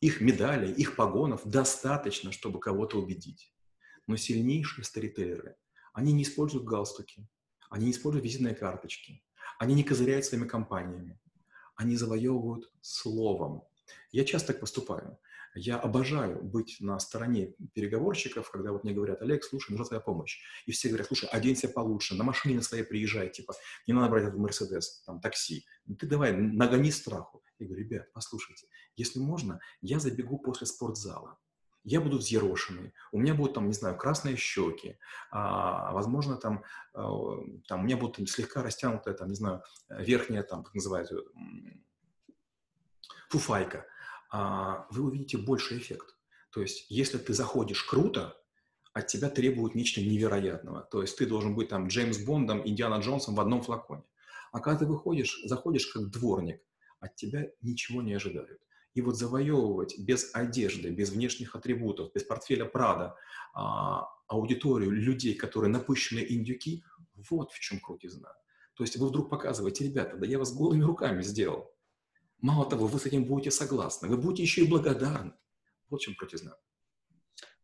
их 0.00 0.20
медалей, 0.20 0.72
их 0.72 0.94
погонов 0.94 1.40
достаточно, 1.46 2.32
чтобы 2.32 2.60
кого-то 2.60 2.98
убедить. 3.00 3.54
Но 4.06 4.16
сильнейшие 4.16 4.84
сторителлеры, 4.84 5.56
они 5.94 6.12
не 6.12 6.24
используют 6.24 6.66
галстуки, 6.66 7.26
они 7.70 7.86
не 7.86 7.92
используют 7.92 8.24
визитные 8.24 8.54
карточки, 8.54 9.24
они 9.58 9.74
не 9.74 9.84
козыряют 9.84 10.26
своими 10.26 10.46
компаниями, 10.46 11.18
они 11.76 11.96
завоевывают 11.96 12.70
словом. 12.82 13.62
Я 14.12 14.24
часто 14.24 14.48
так 14.48 14.60
поступаю. 14.60 15.18
Я 15.56 15.78
обожаю 15.78 16.42
быть 16.42 16.76
на 16.80 16.98
стороне 16.98 17.54
переговорщиков, 17.72 18.50
когда 18.50 18.72
вот 18.72 18.84
мне 18.84 18.92
говорят, 18.92 19.22
Олег, 19.22 19.42
слушай, 19.42 19.70
нужна 19.70 19.86
твоя 19.86 20.00
помощь. 20.00 20.38
И 20.66 20.72
все 20.72 20.88
говорят, 20.88 21.06
слушай, 21.06 21.28
оденься 21.30 21.68
получше, 21.68 22.14
на 22.14 22.24
машине 22.24 22.56
на 22.56 22.62
своей 22.62 22.84
приезжай, 22.84 23.30
типа, 23.30 23.54
не 23.86 23.94
надо 23.94 24.10
брать 24.10 24.24
этот 24.24 24.38
Мерседес, 24.38 25.02
там, 25.06 25.18
такси. 25.18 25.64
Ты 25.98 26.06
давай, 26.06 26.32
нагони 26.32 26.90
страху. 26.90 27.42
Я 27.58 27.66
говорю, 27.66 27.84
ребят, 27.84 28.12
послушайте, 28.12 28.68
если 28.96 29.18
можно, 29.18 29.58
я 29.80 29.98
забегу 29.98 30.38
после 30.38 30.66
спортзала 30.66 31.38
я 31.86 32.00
буду 32.00 32.18
взъерошенный, 32.18 32.92
у 33.12 33.20
меня 33.20 33.32
будут 33.32 33.54
там, 33.54 33.68
не 33.68 33.72
знаю, 33.72 33.96
красные 33.96 34.34
щеки, 34.36 34.98
а, 35.30 35.92
возможно, 35.92 36.36
там, 36.36 36.64
а, 36.92 37.08
там 37.68 37.80
у 37.80 37.84
меня 37.84 37.96
будет 37.96 38.16
там, 38.16 38.26
слегка 38.26 38.64
растянутая, 38.64 39.14
там, 39.14 39.28
не 39.28 39.36
знаю, 39.36 39.62
верхняя, 39.88 40.42
там, 40.42 40.64
как 40.64 40.74
называется, 40.74 41.22
фуфайка. 43.28 43.86
А, 44.30 44.86
вы 44.90 45.04
увидите 45.04 45.38
больший 45.38 45.78
эффект. 45.78 46.16
То 46.50 46.60
есть, 46.60 46.86
если 46.88 47.18
ты 47.18 47.32
заходишь 47.32 47.82
круто, 47.84 48.36
от 48.92 49.06
тебя 49.08 49.28
требуют 49.28 49.74
нечто 49.74 50.00
невероятного. 50.00 50.82
То 50.82 51.02
есть, 51.02 51.18
ты 51.18 51.26
должен 51.26 51.54
быть 51.54 51.68
там 51.68 51.88
Джеймс 51.88 52.18
Бондом, 52.18 52.66
Индиана 52.66 53.00
Джонсом 53.00 53.34
в 53.34 53.40
одном 53.40 53.62
флаконе. 53.62 54.04
А 54.52 54.60
когда 54.60 54.80
ты 54.80 54.86
выходишь, 54.86 55.40
заходишь 55.44 55.86
как 55.86 56.10
дворник, 56.10 56.62
от 57.00 57.14
тебя 57.16 57.46
ничего 57.62 58.02
не 58.02 58.14
ожидают. 58.14 58.60
И 58.94 59.02
вот 59.02 59.16
завоевывать 59.16 59.98
без 59.98 60.34
одежды, 60.34 60.88
без 60.90 61.10
внешних 61.10 61.54
атрибутов, 61.54 62.12
без 62.14 62.24
портфеля 62.24 62.64
Прада 62.64 63.14
а, 63.52 64.08
аудиторию 64.26 64.90
людей, 64.90 65.34
которые 65.34 65.70
напыщенные 65.70 66.34
индюки, 66.34 66.82
вот 67.28 67.52
в 67.52 67.60
чем 67.60 67.80
крутизна. 67.80 68.32
То 68.74 68.84
есть 68.84 68.96
вы 68.96 69.08
вдруг 69.08 69.28
показываете, 69.28 69.84
ребята, 69.84 70.16
да 70.16 70.26
я 70.26 70.38
вас 70.38 70.54
голыми 70.54 70.82
руками 70.82 71.22
сделал. 71.22 71.70
Мало 72.40 72.68
того, 72.68 72.86
вы 72.86 72.98
с 72.98 73.06
этим 73.06 73.24
будете 73.24 73.50
согласны, 73.50 74.08
вы 74.08 74.16
будете 74.16 74.42
еще 74.42 74.62
и 74.62 74.68
благодарны. 74.68 75.32
Вот 75.88 76.00
в 76.00 76.04
чем 76.04 76.14
крутизна. 76.14 76.56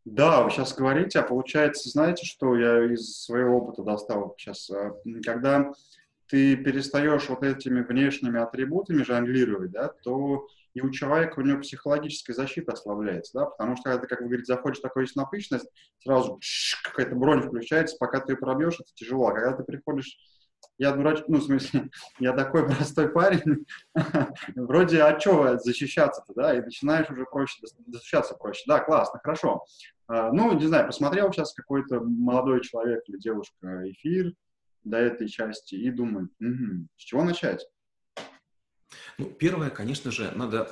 Да, 0.05 0.43
вы 0.43 0.51
сейчас 0.51 0.75
говорите, 0.75 1.19
а 1.19 1.23
получается, 1.23 1.89
знаете, 1.89 2.25
что 2.25 2.57
я 2.57 2.91
из 2.91 3.23
своего 3.23 3.57
опыта 3.57 3.83
достал 3.83 4.35
сейчас? 4.37 4.69
А, 4.69 4.95
когда 5.23 5.71
ты 6.27 6.57
перестаешь 6.57 7.29
вот 7.29 7.43
этими 7.43 7.81
внешними 7.81 8.39
атрибутами 8.39 9.03
жонглировать, 9.03 9.71
да, 9.71 9.89
то 10.03 10.47
и 10.73 10.81
у 10.81 10.89
человека, 10.89 11.39
у 11.39 11.43
него 11.43 11.61
психологическая 11.61 12.35
защита 12.35 12.73
ослабляется, 12.73 13.33
да, 13.33 13.45
потому 13.45 13.77
что 13.77 13.97
ты, 13.97 14.07
как 14.07 14.21
вы 14.21 14.27
говорите, 14.27 14.51
заходишь 14.51 14.79
в 14.79 14.81
такую 14.81 15.07
напыщенность, 15.15 15.69
сразу 15.99 16.39
какая-то 16.83 17.15
бронь 17.15 17.41
включается, 17.41 17.95
пока 17.99 18.19
ты 18.19 18.33
ее 18.33 18.37
пробьешь, 18.37 18.75
это 18.75 18.89
тяжело, 18.95 19.27
а 19.27 19.33
когда 19.33 19.53
ты 19.53 19.63
приходишь 19.63 20.17
я 20.77 20.91
дурач, 20.91 21.19
ну, 21.27 21.37
в 21.37 21.43
смысле, 21.43 21.89
я 22.19 22.33
такой 22.33 22.65
простой 22.67 23.09
парень, 23.09 23.65
вроде, 24.55 25.01
а 25.01 25.19
что 25.19 25.57
защищаться-то, 25.57 26.33
да, 26.33 26.57
и 26.57 26.61
начинаешь 26.61 27.09
уже 27.09 27.25
проще, 27.25 27.59
защищаться 27.87 28.35
проще. 28.35 28.63
Да, 28.67 28.79
классно, 28.79 29.19
хорошо. 29.23 29.65
А, 30.07 30.31
ну, 30.31 30.53
не 30.57 30.65
знаю, 30.65 30.87
посмотрел 30.87 31.31
сейчас 31.31 31.53
какой-то 31.53 32.01
молодой 32.01 32.61
человек 32.61 33.03
или 33.07 33.17
девушка 33.17 33.89
эфир 33.91 34.33
до 34.83 34.97
этой 34.97 35.27
части 35.27 35.75
и 35.75 35.89
думает, 35.91 36.29
угу, 36.39 36.87
с 36.97 37.03
чего 37.03 37.23
начать? 37.23 37.65
Ну, 39.17 39.25
первое, 39.25 39.69
конечно 39.69 40.11
же, 40.11 40.31
надо 40.35 40.69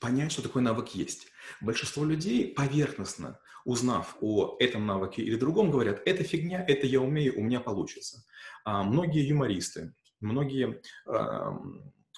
понять, 0.00 0.32
что 0.32 0.42
такой 0.42 0.62
навык 0.62 0.88
есть. 0.90 1.28
Большинство 1.60 2.04
людей 2.04 2.52
поверхностно, 2.54 3.38
узнав 3.64 4.16
о 4.20 4.56
этом 4.58 4.86
навыке 4.86 5.22
или 5.22 5.36
другом, 5.36 5.70
говорят, 5.70 6.02
это 6.06 6.24
фигня, 6.24 6.64
это 6.66 6.86
я 6.86 7.00
умею, 7.00 7.38
у 7.38 7.42
меня 7.42 7.60
получится. 7.60 8.24
А 8.64 8.82
многие 8.82 9.26
юмористы, 9.26 9.94
многие 10.20 10.80
э, 11.06 11.50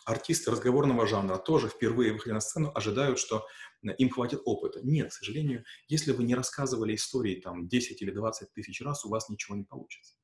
артисты 0.04 0.50
разговорного 0.50 1.06
жанра 1.06 1.36
тоже 1.36 1.68
впервые 1.68 2.12
выходя 2.12 2.34
на 2.34 2.40
сцену 2.40 2.72
ожидают, 2.74 3.18
что 3.18 3.46
им 3.82 4.10
хватит 4.10 4.40
опыта. 4.44 4.80
Нет, 4.82 5.10
к 5.10 5.12
сожалению, 5.12 5.64
если 5.88 6.12
вы 6.12 6.24
не 6.24 6.34
рассказывали 6.34 6.94
истории 6.94 7.40
там 7.40 7.68
10 7.68 8.02
или 8.02 8.10
20 8.10 8.52
тысяч 8.52 8.80
раз, 8.82 9.04
у 9.04 9.08
вас 9.08 9.28
ничего 9.28 9.56
не 9.56 9.64
получится. 9.64 10.14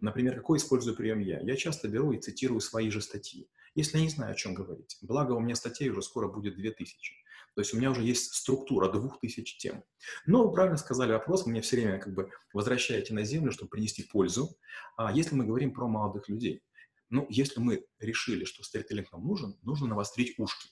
Например, 0.00 0.34
какой 0.34 0.58
использую 0.58 0.96
прием 0.96 1.20
я? 1.20 1.40
Я 1.40 1.56
часто 1.56 1.88
беру 1.88 2.12
и 2.12 2.20
цитирую 2.20 2.60
свои 2.60 2.90
же 2.90 3.00
статьи 3.00 3.48
если 3.74 3.98
я 3.98 4.04
не 4.04 4.10
знаю, 4.10 4.32
о 4.32 4.36
чем 4.36 4.54
говорить. 4.54 4.98
Благо, 5.02 5.32
у 5.32 5.40
меня 5.40 5.54
статей 5.54 5.88
уже 5.88 6.02
скоро 6.02 6.28
будет 6.28 6.56
2000. 6.56 7.21
То 7.54 7.60
есть 7.60 7.74
у 7.74 7.76
меня 7.76 7.90
уже 7.90 8.02
есть 8.02 8.32
структура 8.34 8.90
2000 8.90 9.58
тем. 9.58 9.84
Но 10.26 10.46
вы 10.46 10.52
правильно 10.52 10.78
сказали 10.78 11.12
вопрос, 11.12 11.46
меня 11.46 11.60
все 11.60 11.76
время 11.76 11.98
как 11.98 12.14
бы 12.14 12.30
возвращаете 12.52 13.12
на 13.14 13.24
землю, 13.24 13.52
чтобы 13.52 13.70
принести 13.70 14.02
пользу. 14.02 14.56
А 14.96 15.12
если 15.12 15.34
мы 15.34 15.44
говорим 15.44 15.72
про 15.72 15.86
молодых 15.86 16.28
людей, 16.28 16.62
ну, 17.10 17.26
если 17.28 17.60
мы 17.60 17.84
решили, 17.98 18.44
что 18.44 18.62
сторителлинг 18.62 19.12
нам 19.12 19.26
нужен, 19.26 19.58
нужно 19.62 19.86
навострить 19.86 20.38
ушки. 20.38 20.70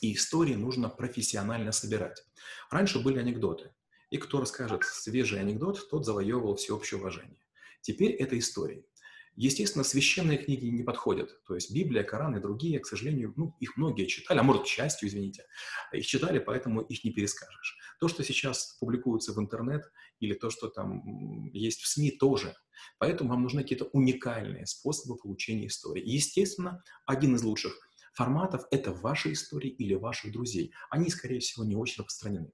И 0.00 0.14
истории 0.14 0.54
нужно 0.54 0.88
профессионально 0.88 1.70
собирать. 1.70 2.24
Раньше 2.70 2.98
были 3.00 3.18
анекдоты. 3.18 3.72
И 4.10 4.18
кто 4.18 4.40
расскажет 4.40 4.84
свежий 4.84 5.40
анекдот, 5.40 5.88
тот 5.90 6.04
завоевывал 6.04 6.56
всеобщее 6.56 6.98
уважение. 6.98 7.40
Теперь 7.82 8.12
это 8.12 8.38
истории. 8.38 8.84
Естественно, 9.40 9.84
священные 9.84 10.36
книги 10.36 10.66
не 10.66 10.82
подходят. 10.82 11.44
То 11.44 11.54
есть 11.54 11.72
Библия, 11.72 12.02
Коран 12.02 12.36
и 12.36 12.40
другие, 12.40 12.80
к 12.80 12.86
сожалению, 12.86 13.34
ну, 13.36 13.54
их 13.60 13.76
многие 13.76 14.06
читали, 14.06 14.40
а 14.40 14.42
может, 14.42 14.64
к 14.64 14.66
счастью, 14.66 15.08
извините, 15.08 15.44
их 15.92 16.04
читали, 16.04 16.40
поэтому 16.40 16.80
их 16.80 17.04
не 17.04 17.12
перескажешь. 17.12 17.78
То, 18.00 18.08
что 18.08 18.24
сейчас 18.24 18.76
публикуется 18.80 19.32
в 19.32 19.38
интернет 19.38 19.84
или 20.18 20.34
то, 20.34 20.50
что 20.50 20.66
там 20.66 21.44
есть 21.52 21.82
в 21.82 21.86
СМИ, 21.86 22.10
тоже. 22.18 22.52
Поэтому 22.98 23.30
вам 23.30 23.42
нужны 23.44 23.62
какие-то 23.62 23.84
уникальные 23.92 24.66
способы 24.66 25.16
получения 25.16 25.68
истории. 25.68 26.02
естественно, 26.04 26.82
один 27.06 27.36
из 27.36 27.44
лучших 27.44 27.78
форматов– 28.14 28.64
это 28.72 28.92
ваши 28.92 29.34
истории 29.34 29.70
или 29.70 29.94
ваших 29.94 30.32
друзей. 30.32 30.72
Они, 30.90 31.10
скорее 31.10 31.38
всего, 31.38 31.64
не 31.64 31.76
очень 31.76 32.02
распространены. 32.02 32.50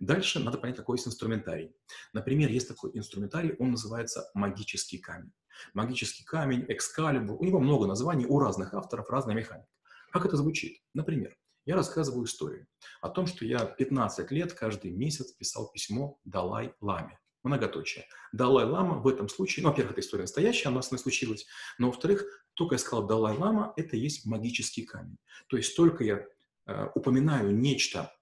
Дальше 0.00 0.40
надо 0.40 0.58
понять, 0.58 0.76
какой 0.76 0.96
есть 0.96 1.08
инструментарий. 1.08 1.74
Например, 2.12 2.50
есть 2.50 2.68
такой 2.68 2.90
инструментарий, 2.94 3.54
он 3.58 3.72
называется 3.72 4.30
«магический 4.34 4.98
камень». 4.98 5.32
Магический 5.74 6.24
камень, 6.24 6.66
экскалибур, 6.68 7.36
у 7.40 7.44
него 7.44 7.60
много 7.60 7.86
названий, 7.86 8.26
у 8.26 8.38
разных 8.38 8.74
авторов 8.74 9.08
разная 9.08 9.34
механика. 9.34 9.68
Как 10.12 10.26
это 10.26 10.36
звучит? 10.36 10.82
Например, 10.94 11.36
я 11.66 11.74
рассказываю 11.74 12.26
историю 12.26 12.68
о 13.00 13.08
том, 13.08 13.26
что 13.26 13.44
я 13.44 13.64
15 13.64 14.30
лет 14.30 14.52
каждый 14.52 14.92
месяц 14.92 15.32
писал 15.32 15.70
письмо 15.72 16.20
Далай-Ламе. 16.24 17.18
Многоточие. 17.42 18.06
Далай-Лама 18.32 18.98
в 18.98 19.08
этом 19.08 19.28
случае, 19.28 19.64
ну, 19.64 19.70
во-первых, 19.70 19.92
эта 19.92 20.00
история 20.00 20.22
настоящая, 20.22 20.68
она 20.68 20.82
с 20.82 20.90
ней 20.90 20.98
случилась, 20.98 21.46
но, 21.78 21.88
во-вторых, 21.88 22.24
только 22.54 22.74
я 22.74 22.78
сказал 22.78 23.06
Далай-Лама, 23.06 23.72
это 23.76 23.96
есть 23.96 24.26
магический 24.26 24.84
камень. 24.84 25.18
То 25.48 25.56
есть 25.56 25.76
только 25.76 26.04
я 26.04 26.24
э, 26.66 26.88
упоминаю 26.94 27.54
нечто 27.54 28.12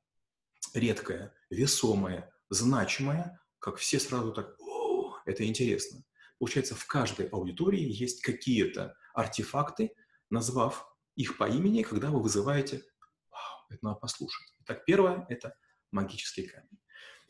редкое, 0.74 1.32
весомое, 1.54 2.32
значимое, 2.50 3.40
как 3.58 3.76
все 3.76 3.98
сразу 3.98 4.32
так, 4.32 4.56
о, 4.60 5.16
это 5.24 5.44
интересно. 5.46 6.02
Получается, 6.38 6.74
в 6.74 6.86
каждой 6.86 7.28
аудитории 7.28 7.80
есть 7.80 8.20
какие-то 8.22 8.94
артефакты, 9.14 9.94
назвав 10.30 10.86
их 11.16 11.38
по 11.38 11.48
имени, 11.48 11.82
когда 11.82 12.10
вы 12.10 12.20
вызываете 12.20 12.82
«Вау, 13.30 13.66
это 13.70 13.78
надо 13.82 13.96
послушать». 13.96 14.52
Так, 14.66 14.84
первое– 14.84 15.26
это 15.28 15.56
магический 15.90 16.46
камень. 16.46 16.78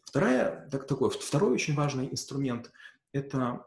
Вторая, 0.04 0.69
так, 0.71 0.87
такой, 0.87 1.11
второй 1.11 1.52
очень 1.52 1.75
важный 1.75 2.11
инструмент– 2.11 2.73
это, 3.12 3.64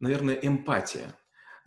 наверное, 0.00 0.34
эмпатия. 0.34 1.14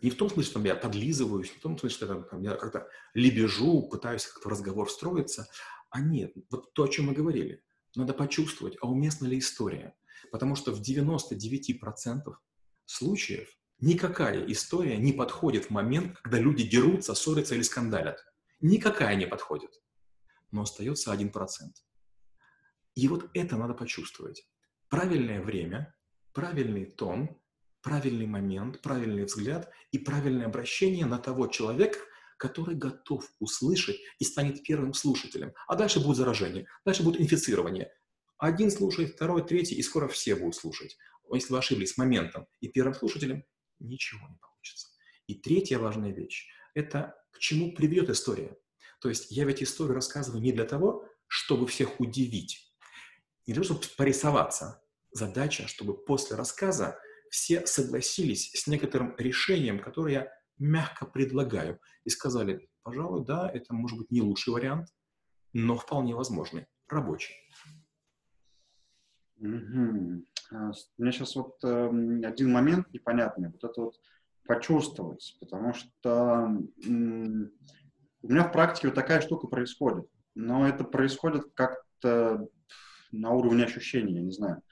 Не 0.02 0.10
в 0.10 0.16
том 0.16 0.28
смысле, 0.28 0.50
что 0.50 0.60
я 0.60 0.74
подлизываюсь, 0.74 1.50
не 1.50 1.58
в 1.58 1.62
том 1.62 1.78
смысле, 1.78 1.96
что 1.96 2.38
я 2.40 2.56
как-то 2.56 2.88
лебежу, 3.14 3.88
пытаюсь 3.88 4.26
как-то 4.26 4.48
в 4.48 4.52
разговор 4.52 4.86
встроиться, 4.86 5.48
а 5.94 6.00
нет, 6.00 6.34
вот 6.50 6.74
то, 6.74 6.82
о 6.82 6.88
чем 6.88 7.06
мы 7.06 7.12
говорили. 7.12 7.62
Надо 7.94 8.14
почувствовать, 8.14 8.76
а 8.80 8.88
уместна 8.88 9.26
ли 9.26 9.38
история. 9.38 9.94
Потому 10.32 10.56
что 10.56 10.72
в 10.72 10.80
99% 10.80 12.34
случаев 12.84 13.56
никакая 13.78 14.44
история 14.46 14.96
не 14.96 15.12
подходит 15.12 15.66
в 15.66 15.70
момент, 15.70 16.18
когда 16.18 16.40
люди 16.40 16.68
дерутся, 16.68 17.14
ссорятся 17.14 17.54
или 17.54 17.62
скандалят. 17.62 18.18
Никакая 18.60 19.14
не 19.14 19.28
подходит. 19.28 19.70
Но 20.50 20.62
остается 20.62 21.14
1%. 21.14 21.30
И 22.96 23.06
вот 23.06 23.30
это 23.32 23.56
надо 23.56 23.74
почувствовать. 23.74 24.48
Правильное 24.88 25.40
время, 25.40 25.94
правильный 26.32 26.86
тон, 26.86 27.40
правильный 27.82 28.26
момент, 28.26 28.82
правильный 28.82 29.26
взгляд 29.26 29.70
и 29.92 29.98
правильное 29.98 30.46
обращение 30.46 31.06
на 31.06 31.18
того 31.18 31.46
человека, 31.46 32.00
который 32.38 32.74
готов 32.74 33.28
услышать 33.38 33.96
и 34.18 34.24
станет 34.24 34.62
первым 34.62 34.94
слушателем. 34.94 35.52
А 35.66 35.76
дальше 35.76 36.00
будет 36.00 36.16
заражение, 36.16 36.66
дальше 36.84 37.02
будет 37.02 37.20
инфицирование. 37.20 37.92
Один 38.38 38.70
слушает, 38.70 39.14
второй, 39.14 39.46
третий, 39.46 39.74
и 39.74 39.82
скоро 39.82 40.08
все 40.08 40.34
будут 40.34 40.56
слушать. 40.56 40.96
Если 41.32 41.52
вы 41.52 41.58
ошиблись 41.58 41.96
моментом 41.96 42.46
и 42.60 42.68
первым 42.68 42.94
слушателем, 42.94 43.44
ничего 43.78 44.28
не 44.28 44.36
получится. 44.36 44.88
И 45.26 45.34
третья 45.34 45.78
важная 45.78 46.12
вещь– 46.12 46.48
это 46.74 47.14
к 47.32 47.38
чему 47.38 47.72
приведет 47.74 48.10
история. 48.10 48.56
То 49.00 49.08
есть 49.08 49.30
я 49.30 49.44
ведь 49.44 49.62
историю 49.62 49.94
рассказываю 49.94 50.42
не 50.42 50.52
для 50.52 50.64
того, 50.64 51.08
чтобы 51.26 51.66
всех 51.66 52.00
удивить, 52.00 52.74
не 53.46 53.54
для 53.54 53.62
того, 53.62 53.74
чтобы 53.74 53.94
порисоваться. 53.96 54.82
Задача, 55.10 55.68
чтобы 55.68 55.96
после 55.96 56.36
рассказа 56.36 56.98
все 57.30 57.66
согласились 57.66 58.50
с 58.52 58.66
некоторым 58.66 59.14
решением, 59.16 59.80
которое 59.80 60.12
я 60.12 60.32
мягко 60.58 61.06
предлагаю, 61.06 61.80
и 62.04 62.10
сказали, 62.10 62.68
пожалуй, 62.82 63.24
да, 63.24 63.50
это 63.52 63.74
может 63.74 63.98
быть 63.98 64.10
не 64.10 64.22
лучший 64.22 64.52
вариант, 64.52 64.88
но 65.52 65.76
вполне 65.76 66.14
возможный, 66.14 66.66
рабочий. 66.88 67.34
Угу. 69.38 70.24
У 70.96 71.02
меня 71.02 71.12
сейчас 71.12 71.34
вот 71.36 71.56
э, 71.64 71.90
один 72.24 72.52
момент 72.52 72.92
непонятный, 72.92 73.50
вот 73.50 73.64
это 73.64 73.80
вот 73.80 73.94
почувствовать, 74.46 75.36
потому 75.40 75.74
что 75.74 76.50
э, 76.84 76.88
у 76.88 78.28
меня 78.28 78.44
в 78.44 78.52
практике 78.52 78.88
вот 78.88 78.94
такая 78.94 79.20
штука 79.20 79.48
происходит, 79.48 80.06
но 80.34 80.66
это 80.68 80.84
происходит 80.84 81.44
как-то 81.54 82.46
на 83.10 83.30
уровне 83.30 83.64
ощущений, 83.64 84.14
я 84.14 84.22
не 84.22 84.32
знаю. 84.32 84.62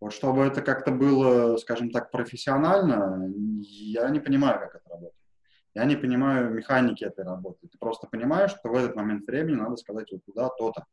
Вот 0.00 0.12
чтобы 0.12 0.42
это 0.42 0.62
как-то 0.62 0.92
было, 0.92 1.56
скажем 1.56 1.90
так, 1.90 2.10
профессионально, 2.10 3.32
я 3.62 4.08
не 4.10 4.20
понимаю, 4.20 4.60
как 4.60 4.76
это 4.76 4.88
работает. 4.88 5.15
Я 5.76 5.84
не 5.84 5.94
понимаю 5.94 6.54
механики 6.54 7.04
этой 7.04 7.22
работы. 7.22 7.68
Ты 7.68 7.76
просто 7.76 8.06
понимаешь, 8.06 8.52
что 8.52 8.70
в 8.70 8.74
этот 8.74 8.96
момент 8.96 9.26
времени 9.26 9.56
надо 9.56 9.76
сказать 9.76 10.10
вот 10.10 10.24
туда, 10.24 10.48
то-то. 10.48 10.86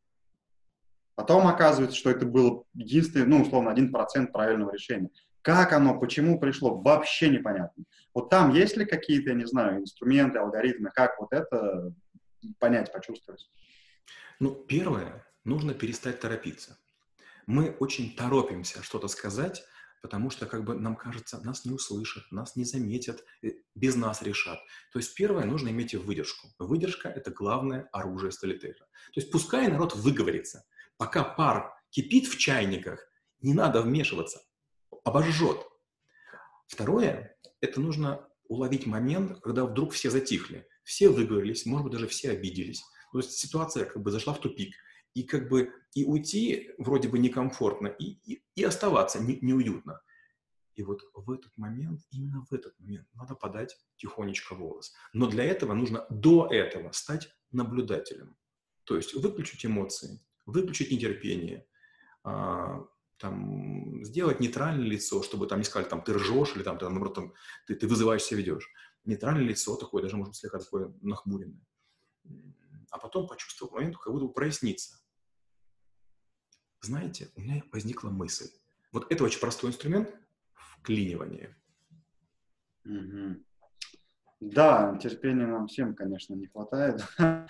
Потом 1.14 1.46
оказывается, 1.46 1.96
что 1.96 2.10
это 2.10 2.26
было 2.26 2.64
единственное, 2.74 3.24
ну, 3.24 3.40
условно, 3.40 3.70
один 3.70 3.90
процент 3.90 4.30
правильного 4.30 4.74
решения. 4.74 5.08
Как 5.40 5.72
оно, 5.72 5.98
почему 5.98 6.38
пришло, 6.38 6.76
вообще 6.76 7.30
непонятно. 7.30 7.84
Вот 8.12 8.28
там 8.28 8.52
есть 8.52 8.76
ли 8.76 8.84
какие-то, 8.84 9.30
я 9.30 9.36
не 9.36 9.46
знаю, 9.46 9.80
инструменты, 9.80 10.38
алгоритмы, 10.38 10.90
как 10.92 11.18
вот 11.18 11.32
это 11.32 11.94
понять, 12.58 12.92
почувствовать? 12.92 13.50
Ну, 14.38 14.54
первое, 14.54 15.24
нужно 15.44 15.72
перестать 15.72 16.20
торопиться. 16.20 16.76
Мы 17.46 17.70
очень 17.80 18.14
торопимся 18.14 18.82
что-то 18.82 19.08
сказать, 19.08 19.64
потому 20.04 20.28
что 20.28 20.44
как 20.44 20.64
бы 20.64 20.74
нам 20.74 20.96
кажется, 20.96 21.40
нас 21.46 21.64
не 21.64 21.72
услышат, 21.72 22.30
нас 22.30 22.56
не 22.56 22.66
заметят, 22.66 23.24
э, 23.42 23.52
без 23.74 23.96
нас 23.96 24.20
решат. 24.20 24.58
То 24.92 24.98
есть 24.98 25.14
первое, 25.14 25.46
нужно 25.46 25.70
иметь 25.70 25.94
выдержку. 25.94 26.48
Выдержка– 26.58 27.08
это 27.16 27.30
главное 27.30 27.88
оружие 27.90 28.30
столитейра. 28.30 28.84
То 28.84 29.20
есть 29.20 29.30
пускай 29.30 29.66
народ 29.66 29.94
выговорится. 29.94 30.66
Пока 30.98 31.24
пар 31.24 31.72
кипит 31.88 32.26
в 32.26 32.36
чайниках, 32.36 33.08
не 33.40 33.54
надо 33.54 33.80
вмешиваться, 33.80 34.42
обожжет. 35.04 35.66
Второе– 36.66 37.38
это 37.62 37.80
нужно 37.80 38.28
уловить 38.46 38.84
момент, 38.84 39.40
когда 39.40 39.64
вдруг 39.64 39.94
все 39.94 40.10
затихли. 40.10 40.68
Все 40.82 41.08
выговорились, 41.08 41.64
может 41.64 41.84
быть, 41.84 41.94
даже 41.94 42.08
все 42.08 42.32
обиделись. 42.32 42.84
То 43.10 43.20
есть 43.20 43.32
ситуация 43.38 43.86
как 43.86 44.02
бы 44.02 44.10
зашла 44.10 44.34
в 44.34 44.40
тупик 44.40 44.74
и 45.14 45.22
как 45.22 45.48
бы 45.48 45.72
и 45.94 46.04
уйти 46.04 46.72
вроде 46.76 47.08
бы 47.08 47.18
некомфортно, 47.18 47.86
и, 47.86 48.18
и, 48.24 48.44
и 48.56 48.64
оставаться 48.64 49.20
не, 49.20 49.38
неуютно. 49.40 50.00
И 50.74 50.82
вот 50.82 51.02
в 51.14 51.30
этот 51.30 51.56
момент, 51.56 52.00
именно 52.10 52.44
в 52.50 52.52
этот 52.52 52.78
момент, 52.80 53.06
надо 53.14 53.36
подать 53.36 53.78
тихонечко 53.96 54.56
голос. 54.56 54.92
Но 55.12 55.28
для 55.28 55.44
этого 55.44 55.72
нужно 55.72 56.04
до 56.10 56.48
этого 56.50 56.90
стать 56.90 57.32
наблюдателем. 57.52 58.36
То 58.82 58.96
есть 58.96 59.14
выключить 59.14 59.64
эмоции, 59.64 60.20
выключить 60.46 60.90
нетерпение, 60.90 61.64
а, 62.24 62.84
там, 63.18 64.04
сделать 64.04 64.40
нейтральное 64.40 64.84
лицо, 64.84 65.22
чтобы 65.22 65.46
там 65.46 65.60
не 65.60 65.64
сказали, 65.64 65.88
там, 65.88 66.02
ты 66.02 66.12
ржешь, 66.12 66.56
или 66.56 66.64
там, 66.64 66.76
ты, 66.76 66.88
наоборот, 66.88 67.14
там, 67.14 67.34
ты, 67.68 67.76
ты 67.76 67.86
вызываешься, 67.86 68.34
ведешь. 68.34 68.68
Нейтральное 69.04 69.44
лицо 69.44 69.76
такое, 69.76 70.02
даже, 70.02 70.16
может 70.16 70.32
быть, 70.32 70.38
слегка 70.38 70.58
такое 70.58 70.92
нахмуренное. 71.02 71.64
А 72.90 72.98
потом 72.98 73.28
почувствовал 73.28 73.74
момент, 73.74 73.96
как 73.96 74.12
будто 74.12 74.26
прояснится 74.26 75.03
знаете, 76.84 77.30
у 77.36 77.40
меня 77.40 77.62
возникла 77.72 78.10
мысль. 78.10 78.50
Вот 78.92 79.10
это 79.10 79.24
очень 79.24 79.40
простой 79.40 79.70
инструмент 79.70 80.14
вклинивания. 80.54 81.56
Угу. 82.84 83.42
Да, 84.40 84.98
терпения 85.02 85.46
нам 85.46 85.66
всем, 85.66 85.94
конечно, 85.94 86.34
не 86.34 86.46
хватает. 86.46 87.02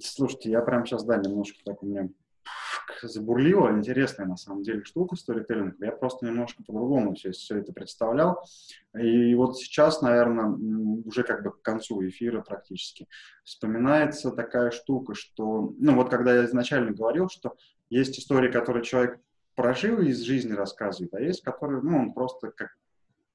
Слушайте, 0.00 0.50
я 0.50 0.60
прям 0.60 0.84
сейчас, 0.84 1.04
да, 1.04 1.16
немножко 1.16 1.58
так 1.64 1.82
у 1.82 1.86
меня 1.86 2.10
забурлила. 3.02 3.70
Интересная, 3.70 4.26
на 4.26 4.36
самом 4.36 4.62
деле, 4.62 4.84
штука 4.84 5.16
сторителлинг. 5.16 5.76
Я 5.80 5.92
просто 5.92 6.26
немножко 6.26 6.62
по-другому 6.62 7.14
все, 7.14 7.32
все 7.32 7.58
это 7.58 7.72
представлял. 7.72 8.44
И 8.98 9.34
вот 9.34 9.58
сейчас, 9.58 10.02
наверное, 10.02 10.46
уже 11.04 11.22
как 11.22 11.42
бы 11.42 11.52
к 11.52 11.62
концу 11.62 12.06
эфира 12.06 12.42
практически 12.42 13.08
вспоминается 13.44 14.30
такая 14.30 14.70
штука, 14.70 15.14
что, 15.14 15.74
ну 15.78 15.94
вот 15.94 16.10
когда 16.10 16.34
я 16.34 16.44
изначально 16.44 16.92
говорил, 16.92 17.28
что 17.28 17.56
есть 17.90 18.18
истории, 18.18 18.50
которые 18.50 18.84
человек 18.84 19.18
прожил 19.54 20.00
и 20.00 20.08
из 20.08 20.20
жизни 20.20 20.52
рассказывает, 20.52 21.14
а 21.14 21.20
есть, 21.20 21.42
которые, 21.42 21.82
ну, 21.82 21.98
он 21.98 22.12
просто 22.12 22.50
как 22.50 22.70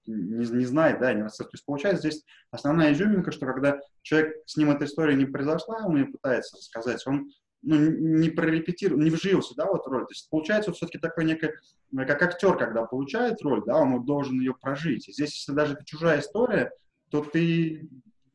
не, 0.07 0.47
не 0.47 0.65
знает, 0.65 0.99
да, 0.99 1.13
не 1.13 1.27
То 1.27 1.49
есть 1.51 1.65
получается 1.65 2.09
здесь 2.09 2.23
основная 2.49 2.93
изюминка, 2.93 3.31
что 3.31 3.45
когда 3.45 3.79
человек, 4.01 4.37
с 4.45 4.57
ним 4.57 4.71
эта 4.71 4.85
история 4.85 5.15
не 5.15 5.25
произошла, 5.25 5.85
он 5.85 5.97
ее 5.97 6.05
пытается 6.05 6.55
рассказать, 6.57 7.05
он 7.05 7.29
ну, 7.61 7.75
не 7.77 8.29
прорепетировал, 8.29 9.01
не 9.01 9.09
вжился, 9.09 9.55
да, 9.55 9.65
вот 9.65 9.85
роль. 9.87 10.03
То 10.03 10.11
есть 10.11 10.29
получается 10.29 10.71
все-таки 10.71 10.99
такой 10.99 11.25
некий, 11.25 11.49
как 11.95 12.21
актер, 12.21 12.57
когда 12.57 12.85
получает 12.85 13.41
роль, 13.41 13.63
да, 13.65 13.77
он 13.77 14.05
должен 14.05 14.39
ее 14.39 14.53
прожить. 14.53 15.09
И 15.09 15.13
здесь, 15.13 15.33
если 15.35 15.53
даже 15.53 15.73
это 15.73 15.85
чужая 15.85 16.19
история, 16.19 16.71
то 17.09 17.23
ты 17.23 17.89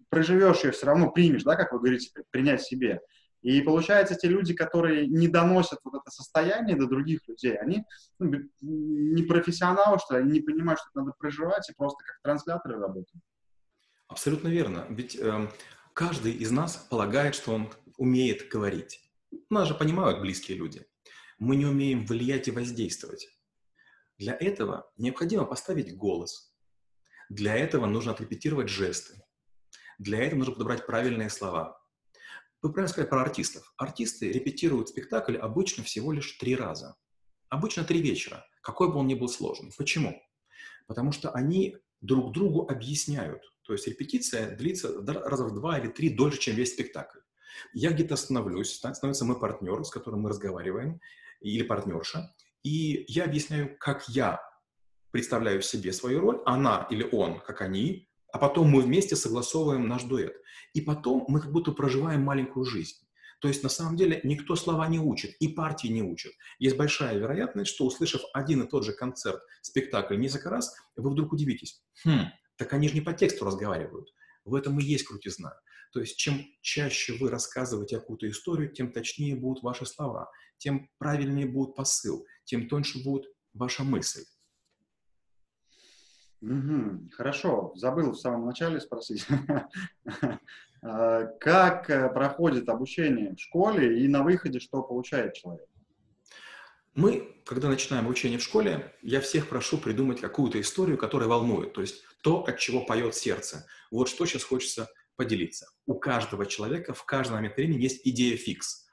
проживешь 0.09 0.65
ее 0.65 0.73
все 0.73 0.87
равно, 0.87 1.11
примешь, 1.11 1.45
да, 1.45 1.57
как 1.57 1.73
вы 1.73 1.79
говорите, 1.79 2.11
принять 2.31 2.63
себе. 2.63 3.01
И 3.43 3.61
получается, 3.61 4.15
те 4.15 4.29
люди, 4.29 4.55
которые 4.55 5.09
не 5.09 5.27
доносят 5.27 5.81
вот 5.83 5.95
это 5.95 6.11
состояние 6.11 6.77
до 6.77 6.87
других 6.87 7.27
людей, 7.27 7.57
они 7.57 7.85
ну, 8.21 8.39
не 8.61 9.23
профессионалы, 9.25 9.99
что 9.99 10.17
они 10.17 10.33
не 10.33 10.41
понимают, 10.41 10.79
что 10.79 10.91
это 10.91 11.01
надо 11.01 11.17
проживать, 11.19 11.69
и 11.69 11.75
просто 11.75 12.05
как 12.05 12.21
трансляторы 12.23 12.79
работают. 12.79 13.23
Абсолютно 14.07 14.49
верно. 14.49 14.87
Ведь 14.91 15.17
э, 15.17 15.49
каждый 15.93 16.33
из 16.33 16.53
нас 16.53 16.77
полагает, 16.77 17.35
что 17.35 17.53
он 17.53 17.71
умеет 17.97 18.49
говорить. 18.49 19.02
Нас 19.53 19.69
же 19.69 19.75
понимают 19.75 20.23
близкие 20.23 20.57
люди. 20.57 20.87
Мы 21.39 21.57
не 21.57 21.67
умеем 21.67 22.07
влиять 22.07 22.49
и 22.49 22.51
воздействовать. 22.51 23.29
Для 24.17 24.35
этого 24.35 24.91
необходимо 24.97 25.45
поставить 25.45 25.95
голос. 25.95 26.57
Для 27.29 27.55
этого 27.55 27.85
нужно 27.85 28.13
отрепетировать 28.13 28.71
жесты. 28.71 29.23
Для 29.99 30.25
этого 30.25 30.39
нужно 30.39 30.55
подобрать 30.55 30.87
правильные 30.87 31.29
слова. 31.29 31.79
Вы 32.63 32.73
правильно 32.73 32.89
сказали 32.89 33.11
про 33.11 33.21
артистов. 33.21 33.75
Артисты 33.77 34.33
репетируют 34.33 34.89
спектакль 34.89 35.37
обычно 35.37 35.85
всего 35.85 36.13
лишь 36.13 36.33
три 36.39 36.57
раза. 36.57 36.97
Обычно 37.51 37.85
три 37.85 38.01
вечера, 38.01 38.47
какой 38.63 38.89
бы 38.89 38.95
он 38.95 39.07
ни 39.07 39.15
был 39.15 39.29
сложный. 39.29 39.71
Почему? 39.77 40.19
Потому 40.87 41.13
что 41.13 41.31
они 41.31 41.77
друг 42.01 42.33
другу 42.33 42.67
объясняют. 42.71 43.43
То 43.65 43.75
есть 43.75 43.87
репетиция 43.87 44.57
длится 44.57 44.95
раза 45.05 45.45
в 45.45 45.53
два 45.53 45.79
или 45.79 45.89
три 45.89 46.09
дольше, 46.09 46.39
чем 46.41 46.57
весь 46.57 46.73
спектакль. 46.73 47.19
Я 47.73 47.93
где-то 47.93 48.15
остановлюсь, 48.15 48.73
становится 48.75 49.25
мой 49.25 49.39
партнер, 49.39 49.85
с 49.85 49.91
которым 49.91 50.21
мы 50.21 50.31
разговариваем, 50.31 51.01
или 51.41 51.63
партнерша, 51.63 52.35
и 52.63 53.05
я 53.09 53.25
объясняю, 53.25 53.77
как 53.79 54.09
я 54.09 54.41
представляю 55.11 55.63
себе 55.63 55.93
свою 55.93 56.21
роль, 56.21 56.43
она 56.47 56.87
или 56.91 57.07
он, 57.11 57.41
как 57.41 57.61
они, 57.61 58.09
а 58.33 58.39
потом 58.39 58.69
мы 58.69 58.83
вместе 58.83 59.17
согласовываем 59.17 59.87
наш 59.87 60.05
дуэт. 60.05 60.35
И 60.73 60.81
потом 60.81 61.25
мы 61.29 61.41
как 61.41 61.53
будто 61.53 61.73
проживаем 61.73 62.23
маленькую 62.23 62.65
жизнь. 62.65 62.97
То 63.41 63.49
есть 63.49 63.63
на 63.63 63.69
самом 63.69 63.97
деле 63.97 64.21
никто 64.23 64.55
слова 64.55 64.87
не 64.87 65.01
учит, 65.01 65.35
и 65.41 65.49
партии 65.49 65.89
не 65.89 66.03
учат. 66.03 66.33
Есть 66.61 66.77
большая 66.77 67.19
вероятность, 67.19 67.73
что 67.73 67.85
услышав 67.85 68.23
один 68.33 68.63
и 68.63 68.69
тот 68.69 68.85
же 68.85 68.93
концерт, 68.93 69.41
спектакль 69.61 70.17
несколько 70.17 70.49
раз, 70.49 70.75
вы 70.97 71.11
вдруг 71.11 71.33
удивитесь. 71.33 71.83
Хм, 72.05 72.27
так 72.57 72.73
они 72.73 72.89
же 72.89 72.95
не 72.95 73.01
по 73.01 73.13
тексту 73.13 73.45
разговаривают. 73.45 74.15
В 74.45 74.55
этом 74.55 74.79
и 74.79 74.85
есть 74.85 75.05
крутизна. 75.07 75.55
То 75.93 76.01
есть 76.01 76.17
чем 76.17 76.45
чаще 76.63 77.15
вы 77.15 77.31
рассказываете 77.31 77.99
какую-то 77.99 78.29
историю, 78.29 78.73
тем 78.73 78.93
точнее 78.93 79.37
будут 79.37 79.63
ваши 79.63 79.87
слова, 79.87 80.31
тем 80.59 80.89
правильнее 80.99 81.47
будет 81.47 81.75
посыл, 81.75 82.27
тем 82.45 82.69
тоньше 82.69 83.03
будет 83.05 83.27
ваша 83.53 83.85
мысль. 83.85 84.25
Угу, 86.41 87.11
хорошо, 87.13 87.73
забыл 87.77 88.13
в 88.13 88.19
самом 88.19 88.47
начале 88.47 88.81
спросить. 88.81 89.27
А, 90.85 91.27
как 91.39 91.89
э, 91.91 92.13
проходит 92.13 92.69
обучение 92.69 93.37
в 93.37 93.41
школе 93.41 94.03
и 94.03 94.09
на 94.09 94.25
выходе 94.25 94.59
что 94.59 94.83
получает 94.83 95.35
человек? 95.35 95.69
Мы, 96.97 97.41
когда 97.47 97.69
начинаем 97.69 98.05
обучение 98.05 98.41
в 98.41 98.43
школе, 98.43 98.93
я 99.01 99.21
всех 99.21 99.49
прошу 99.49 99.79
придумать 99.79 100.21
какую-то 100.21 100.61
историю, 100.61 100.99
которая 100.99 101.29
волнует, 101.29 101.73
то 101.73 101.83
есть 101.83 102.03
то, 102.25 102.43
от 102.43 102.59
чего 102.59 102.85
поет 102.85 103.15
сердце. 103.15 103.65
Вот 103.93 104.09
что 104.09 104.27
сейчас 104.27 104.43
хочется 104.43 104.89
поделиться. 105.17 105.67
У 105.87 105.95
каждого 105.99 106.47
человека 106.47 106.95
в 106.95 107.05
каждый 107.05 107.35
момент 107.35 107.57
времени 107.57 107.83
есть 107.83 108.01
идея 108.05 108.37
фикс. 108.37 108.87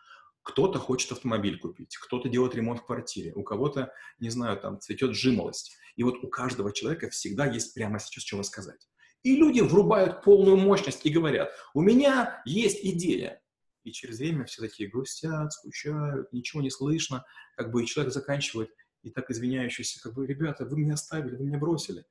Кто-то 0.44 0.80
хочет 0.80 1.12
автомобиль 1.12 1.60
купить, 1.60 1.96
кто-то 1.98 2.30
делает 2.30 2.56
ремонт 2.56 2.80
в 2.80 2.86
квартире, 2.86 3.34
у 3.36 3.44
кого-то, 3.44 3.94
не 4.20 4.30
знаю, 4.30 4.60
там 4.60 4.80
цветет 4.80 5.14
жимолость. 5.14 5.76
И 5.96 6.04
вот 6.04 6.24
у 6.24 6.28
каждого 6.28 6.72
человека 6.72 7.10
всегда 7.10 7.46
есть 7.46 7.74
прямо 7.74 8.00
сейчас 8.00 8.24
чего 8.24 8.42
сказать. 8.44 8.90
И 9.22 9.36
люди 9.36 9.60
врубают 9.60 10.24
полную 10.24 10.58
мощность 10.58 11.06
и 11.06 11.10
говорят, 11.10 11.52
у 11.74 11.82
меня 11.82 12.42
есть 12.46 12.80
идея. 12.84 13.42
И 13.84 13.92
через 13.92 14.20
время 14.20 14.46
все 14.46 14.62
такие 14.62 14.90
грустят, 14.90 15.52
скучают, 15.52 16.32
ничего 16.32 16.62
не 16.62 16.70
слышно. 16.70 17.26
Как 17.56 17.72
бы 17.72 17.84
и 17.84 17.86
человек 17.86 18.14
заканчивает, 18.14 18.70
и 19.04 19.10
так 19.10 19.30
извиняющийся, 19.30 20.02
как 20.02 20.14
бы, 20.14 20.26
ребята, 20.26 20.66
вы 20.66 20.78
меня 20.78 20.94
оставили, 20.94 21.36
вы 21.36 21.46
меня 21.46 21.58
бросили. 21.58 22.06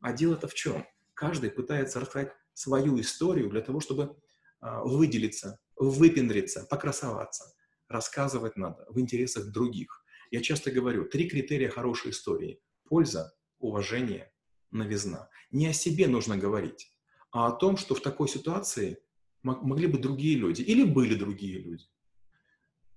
А 0.00 0.12
дело-то 0.12 0.48
в 0.48 0.54
чем? 0.54 0.86
Каждый 1.14 1.50
пытается 1.50 2.00
рассказать 2.00 2.32
свою 2.54 3.00
историю 3.00 3.50
для 3.50 3.60
того, 3.60 3.80
чтобы 3.80 4.16
а, 4.60 4.82
выделиться, 4.84 5.58
выпендриться, 5.76 6.66
покрасоваться. 6.70 7.52
Рассказывать 7.88 8.56
надо 8.56 8.86
в 8.88 9.00
интересах 9.00 9.50
других. 9.50 10.04
Я 10.30 10.40
часто 10.40 10.70
говорю, 10.70 11.04
три 11.04 11.28
критерия 11.28 11.68
хорошей 11.68 12.10
истории. 12.10 12.60
Польза, 12.84 13.34
уважение, 13.58 14.32
новизна. 14.70 15.28
Не 15.50 15.68
о 15.68 15.72
себе 15.72 16.06
нужно 16.08 16.36
говорить, 16.36 16.94
а 17.30 17.48
о 17.48 17.52
том, 17.52 17.76
что 17.76 17.94
в 17.94 18.00
такой 18.00 18.28
ситуации 18.28 18.98
могли 19.42 19.86
бы 19.88 19.98
другие 19.98 20.36
люди 20.36 20.62
или 20.62 20.84
были 20.84 21.14
другие 21.14 21.58
люди. 21.58 21.84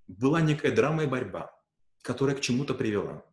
Была 0.06 0.40
некая 0.40 0.70
драма 0.70 1.02
и 1.02 1.06
борьба, 1.06 1.50
которая 2.02 2.36
к 2.36 2.40
чему-то 2.40 2.74
привела. 2.74 3.24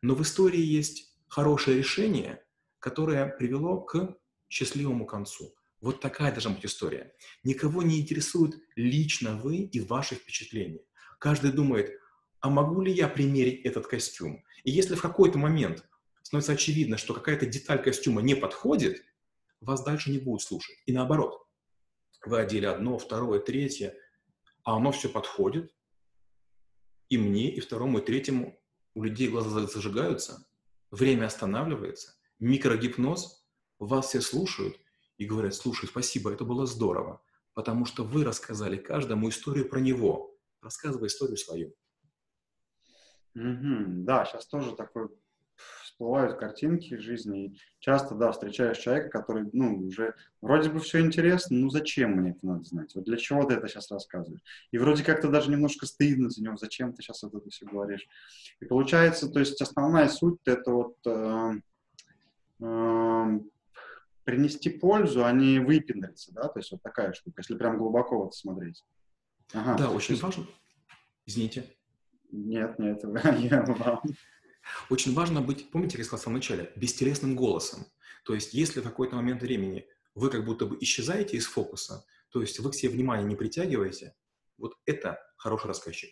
Но 0.00 0.14
в 0.14 0.22
истории 0.22 0.60
есть 0.60 1.18
хорошее 1.28 1.78
решение, 1.78 2.44
которое 2.78 3.26
привело 3.26 3.80
к 3.80 4.16
счастливому 4.54 5.04
концу. 5.04 5.52
Вот 5.80 6.00
такая 6.00 6.30
должна 6.30 6.52
быть 6.52 6.64
история. 6.64 7.12
Никого 7.42 7.82
не 7.82 8.00
интересует 8.00 8.54
лично 8.76 9.36
вы 9.36 9.56
и 9.56 9.80
ваши 9.80 10.14
впечатления. 10.14 10.84
Каждый 11.18 11.50
думает, 11.50 11.98
а 12.40 12.50
могу 12.50 12.80
ли 12.80 12.92
я 12.92 13.08
примерить 13.08 13.64
этот 13.64 13.88
костюм? 13.88 14.44
И 14.62 14.70
если 14.70 14.94
в 14.94 15.02
какой-то 15.02 15.38
момент 15.38 15.84
становится 16.22 16.52
очевидно, 16.52 16.98
что 16.98 17.14
какая-то 17.14 17.46
деталь 17.46 17.82
костюма 17.82 18.22
не 18.22 18.36
подходит, 18.36 19.04
вас 19.60 19.82
дальше 19.82 20.12
не 20.12 20.18
будут 20.18 20.42
слушать. 20.42 20.76
И 20.86 20.92
наоборот, 20.92 21.44
вы 22.24 22.38
одели 22.38 22.66
одно, 22.66 22.96
второе, 22.96 23.40
третье, 23.40 23.96
а 24.62 24.76
оно 24.76 24.92
все 24.92 25.08
подходит, 25.08 25.74
и 27.08 27.18
мне, 27.18 27.52
и 27.52 27.58
второму, 27.58 27.98
и 27.98 28.04
третьему 28.04 28.56
у 28.94 29.02
людей 29.02 29.28
глаза 29.28 29.66
зажигаются, 29.66 30.46
время 30.92 31.26
останавливается, 31.26 32.14
микрогипноз, 32.38 33.43
вас 33.78 34.08
все 34.08 34.20
слушают 34.20 34.78
и 35.18 35.26
говорят, 35.26 35.54
слушай, 35.54 35.88
спасибо, 35.88 36.32
это 36.32 36.44
было 36.44 36.66
здорово, 36.66 37.22
потому 37.54 37.84
что 37.84 38.04
вы 38.04 38.24
рассказали 38.24 38.76
каждому 38.76 39.28
историю 39.28 39.68
про 39.68 39.80
него. 39.80 40.36
Рассказывай 40.60 41.08
историю 41.08 41.36
свою. 41.36 41.74
Mm-hmm. 43.36 44.04
Да, 44.04 44.24
сейчас 44.24 44.46
тоже 44.46 44.74
такой 44.74 45.08
всплывают 45.94 46.38
картинки 46.38 46.96
жизни. 46.96 47.46
И 47.46 47.58
часто, 47.78 48.14
да, 48.14 48.32
встречаешь 48.32 48.78
человека, 48.78 49.10
который, 49.10 49.48
ну, 49.52 49.86
уже 49.86 50.14
вроде 50.40 50.68
бы 50.70 50.80
все 50.80 51.00
интересно, 51.00 51.56
ну 51.56 51.70
зачем 51.70 52.12
мне 52.12 52.32
это 52.32 52.46
надо 52.46 52.64
знать? 52.64 52.94
Вот 52.94 53.04
для 53.04 53.16
чего 53.16 53.44
ты 53.44 53.54
это 53.54 53.68
сейчас 53.68 53.90
рассказываешь? 53.90 54.42
И 54.72 54.78
вроде 54.78 55.04
как-то 55.04 55.28
даже 55.28 55.50
немножко 55.50 55.86
стыдно 55.86 56.30
за 56.30 56.42
него, 56.42 56.56
зачем 56.56 56.92
ты 56.92 57.02
сейчас 57.02 57.22
это 57.22 57.40
все 57.50 57.66
говоришь? 57.66 58.06
И 58.60 58.64
получается, 58.64 59.28
то 59.28 59.38
есть 59.38 59.60
основная 59.60 60.08
суть 60.08 60.40
это 60.46 60.70
вот 60.72 60.96
э, 61.06 61.52
э, 62.60 63.40
принести 64.24 64.70
пользу, 64.70 65.24
а 65.24 65.32
не 65.32 65.58
выпендриться, 65.58 66.32
да, 66.32 66.48
то 66.48 66.58
есть 66.58 66.72
вот 66.72 66.82
такая 66.82 67.12
штука, 67.12 67.42
если 67.42 67.56
прям 67.56 67.78
глубоко 67.78 68.24
вот 68.24 68.34
смотреть. 68.34 68.82
Ага, 69.52 69.76
да, 69.78 69.90
очень 69.90 70.14
есть... 70.14 70.22
важно. 70.22 70.46
Извините. 71.26 71.64
Нет, 72.32 72.78
нет, 72.78 73.02
я 73.38 73.62
вам. 73.62 74.02
Очень 74.90 75.14
важно 75.14 75.40
быть, 75.40 75.70
помните, 75.70 75.98
я 75.98 76.04
сказал 76.04 76.20
в 76.20 76.22
самом 76.22 76.36
начале, 76.36 76.72
бестелесным 76.76 77.36
голосом. 77.36 77.86
То 78.24 78.34
есть, 78.34 78.54
если 78.54 78.80
в 78.80 78.84
какой-то 78.84 79.16
момент 79.16 79.42
времени 79.42 79.86
вы 80.14 80.30
как 80.30 80.44
будто 80.44 80.66
бы 80.66 80.78
исчезаете 80.80 81.36
из 81.36 81.46
фокуса, 81.46 82.04
то 82.30 82.40
есть 82.40 82.58
вы 82.58 82.70
к 82.70 82.74
себе 82.74 82.92
внимание 82.92 83.26
не 83.26 83.36
притягиваете, 83.36 84.14
вот 84.56 84.74
это 84.86 85.18
хороший 85.36 85.66
рассказчик. 85.66 86.10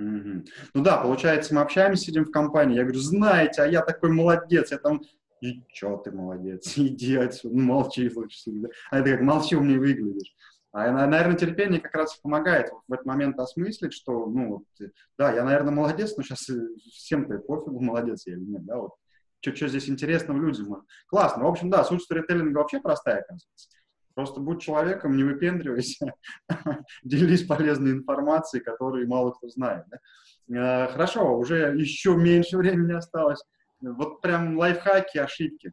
Mm-hmm. 0.00 0.46
Ну 0.74 0.82
да, 0.82 0.98
получается, 0.98 1.54
мы 1.54 1.60
общаемся, 1.60 2.04
сидим 2.04 2.24
в 2.24 2.30
компании, 2.30 2.76
я 2.76 2.82
говорю, 2.82 2.98
знаете, 2.98 3.62
а 3.62 3.66
я 3.66 3.82
такой 3.82 4.10
молодец, 4.10 4.72
я 4.72 4.78
там, 4.78 5.02
и 5.44 5.64
чё 5.68 5.96
ты 5.98 6.10
молодец, 6.10 6.72
иди 6.76 7.16
отсюда, 7.16 7.56
молчи 7.56 8.10
лучше 8.14 8.36
всегда. 8.36 8.68
А 8.90 8.98
это 8.98 9.10
как, 9.12 9.20
молчи, 9.20 9.56
умнее 9.56 9.78
выглядишь. 9.78 10.34
А, 10.72 10.90
наверное, 10.90 11.36
терпение 11.36 11.80
как 11.80 11.94
раз 11.94 12.16
помогает 12.16 12.70
в 12.88 12.92
этот 12.92 13.06
момент 13.06 13.38
осмыслить, 13.38 13.92
что, 13.92 14.26
ну, 14.26 14.48
вот, 14.48 14.90
да, 15.18 15.32
я, 15.32 15.44
наверное, 15.44 15.72
молодец, 15.72 16.16
но 16.16 16.22
сейчас 16.22 16.48
всем-то 16.92 17.38
пофигу, 17.38 17.80
молодец 17.80 18.26
я 18.26 18.34
или 18.34 18.40
нет, 18.40 18.64
да, 18.64 18.78
вот. 18.78 18.92
Что 19.40 19.68
здесь 19.68 19.90
интересного 19.90 20.38
людям? 20.38 20.86
Классно. 21.06 21.44
В 21.44 21.48
общем, 21.48 21.68
да, 21.68 21.84
суть 21.84 22.02
сторителлинга 22.02 22.58
вообще 22.58 22.80
простая, 22.80 23.20
оказывается. 23.20 23.68
Просто 24.14 24.40
будь 24.40 24.62
человеком, 24.62 25.16
не 25.16 25.24
выпендривайся, 25.24 26.14
делись 27.02 27.44
полезной 27.44 27.92
информацией, 27.92 28.62
которую 28.62 29.06
мало 29.06 29.32
кто 29.32 29.48
знает. 29.48 29.84
Да? 29.90 30.86
Э, 30.86 30.92
хорошо, 30.92 31.36
уже 31.36 31.74
еще 31.76 32.16
меньше 32.16 32.56
времени 32.56 32.92
осталось. 32.92 33.44
Вот 33.92 34.20
прям 34.20 34.56
лайфхаки, 34.56 35.18
ошибки. 35.18 35.72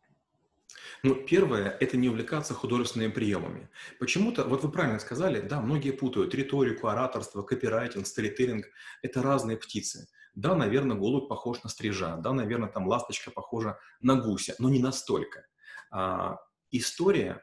Ну, 1.04 1.16
первое– 1.16 1.70
это 1.80 1.98
не 1.98 2.10
увлекаться 2.10 2.54
художественными 2.54 3.12
приемами. 3.12 3.70
Почему-то, 4.00 4.44
вот 4.44 4.64
вы 4.64 4.72
правильно 4.72 5.00
сказали, 5.00 5.42
да, 5.42 5.60
многие 5.60 5.92
путают 5.92 6.36
риторику, 6.36 6.88
ораторство, 6.88 7.42
копирайтинг, 7.42 8.06
сторителлинг– 8.06 8.66
это 9.02 9.24
разные 9.24 9.58
птицы. 9.58 10.08
Да, 10.36 10.56
наверное, 10.56 10.96
голубь 10.96 11.28
похож 11.28 11.64
на 11.64 11.70
стрижа, 11.70 12.18
да, 12.18 12.34
наверное, 12.34 12.70
там 12.70 12.88
ласточка 12.88 13.32
похожа 13.32 13.80
на 14.00 14.16
гуся, 14.16 14.56
но 14.60 14.70
не 14.70 14.80
настолько. 14.80 15.46
А, 15.90 16.38
история, 16.70 17.42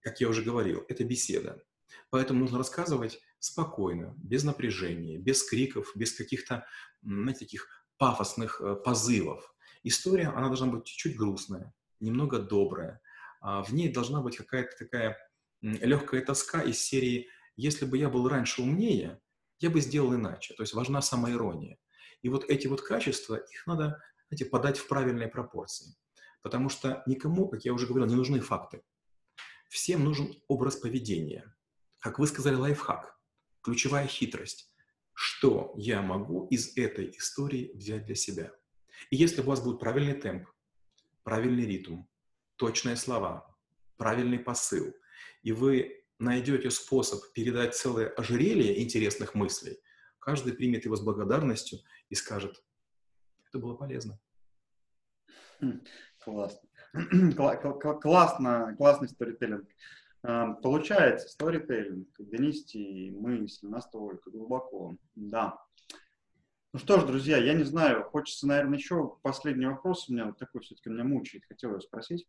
как 0.00 0.20
я 0.20 0.28
уже 0.28 0.42
говорил, 0.42 0.84
это 0.88 1.02
беседа. 1.02 1.62
Поэтому 2.10 2.40
нужно 2.40 2.58
рассказывать 2.58 3.20
спокойно, 3.38 4.14
без 4.18 4.44
напряжения, 4.44 5.18
без 5.18 5.42
криков, 5.42 5.92
без 5.94 6.12
каких-то, 6.12 6.66
знаете, 7.02 7.40
таких 7.40 7.68
пафосных 7.98 8.60
э, 8.60 8.76
позывов. 8.76 9.54
История, 9.82 10.28
она 10.28 10.48
должна 10.48 10.66
быть 10.66 10.84
чуть-чуть 10.84 11.16
грустная, 11.16 11.72
немного 12.00 12.38
добрая. 12.38 13.00
А 13.40 13.62
в 13.62 13.72
ней 13.72 13.92
должна 13.92 14.20
быть 14.20 14.36
какая-то 14.36 14.76
такая 14.76 15.16
легкая 15.60 16.24
тоска 16.24 16.62
из 16.62 16.80
серии 16.80 17.28
«Если 17.56 17.84
бы 17.84 17.98
я 17.98 18.08
был 18.08 18.28
раньше 18.28 18.62
умнее, 18.62 19.20
я 19.58 19.70
бы 19.70 19.80
сделал 19.80 20.14
иначе». 20.14 20.54
То 20.54 20.62
есть 20.62 20.74
важна 20.74 21.02
самоирония. 21.02 21.78
И 22.22 22.28
вот 22.28 22.44
эти 22.44 22.66
вот 22.66 22.82
качества, 22.82 23.36
их 23.36 23.66
надо 23.66 24.02
знаете, 24.28 24.44
подать 24.44 24.78
в 24.78 24.88
правильные 24.88 25.28
пропорции. 25.28 25.94
Потому 26.42 26.68
что 26.68 27.02
никому, 27.06 27.48
как 27.48 27.64
я 27.64 27.72
уже 27.72 27.86
говорил, 27.86 28.06
не 28.06 28.14
нужны 28.14 28.40
факты. 28.40 28.82
Всем 29.68 30.04
нужен 30.04 30.34
образ 30.46 30.76
поведения. 30.76 31.54
Как 31.98 32.18
вы 32.18 32.26
сказали, 32.26 32.54
лайфхак, 32.54 33.18
ключевая 33.60 34.06
хитрость. 34.06 34.72
Что 35.12 35.74
я 35.76 36.00
могу 36.00 36.46
из 36.46 36.76
этой 36.76 37.10
истории 37.10 37.72
взять 37.74 38.06
для 38.06 38.14
себя? 38.14 38.52
И 39.10 39.16
если 39.16 39.40
у 39.40 39.44
вас 39.44 39.60
будет 39.60 39.80
правильный 39.80 40.14
темп, 40.14 40.48
правильный 41.22 41.66
ритм, 41.66 42.02
точные 42.56 42.96
слова, 42.96 43.56
правильный 43.96 44.38
посыл, 44.38 44.94
и 45.42 45.52
вы 45.52 46.04
найдете 46.18 46.70
способ 46.70 47.20
передать 47.32 47.74
целое 47.74 48.08
ожерелье 48.08 48.82
интересных 48.82 49.34
мыслей, 49.34 49.78
каждый 50.18 50.52
примет 50.52 50.84
его 50.84 50.96
с 50.96 51.02
благодарностью 51.02 51.78
и 52.08 52.14
скажет, 52.14 52.62
это 53.48 53.58
было 53.58 53.74
полезно. 53.74 54.20
Хм, 55.60 55.80
классно. 56.18 56.68
Классно, 58.00 58.74
классный 58.78 59.08
сторителлинг. 59.08 59.68
А, 60.22 60.54
получается, 60.54 61.28
сторителлинг, 61.28 62.08
донести 62.18 63.10
мысль 63.10 63.68
настолько 63.68 64.30
глубоко. 64.30 64.96
Да. 65.14 65.58
Ну 66.74 66.78
что 66.78 67.00
ж, 67.00 67.04
друзья, 67.04 67.38
я 67.38 67.54
не 67.54 67.64
знаю, 67.64 68.04
хочется, 68.04 68.46
наверное, 68.46 68.76
еще 68.76 69.16
последний 69.22 69.66
вопрос 69.66 70.08
у 70.08 70.12
меня 70.12 70.26
вот 70.26 70.38
такой 70.38 70.60
все-таки 70.60 70.90
меня 70.90 71.04
мучает, 71.04 71.44
хотел 71.48 71.72
я 71.72 71.80
спросить. 71.80 72.26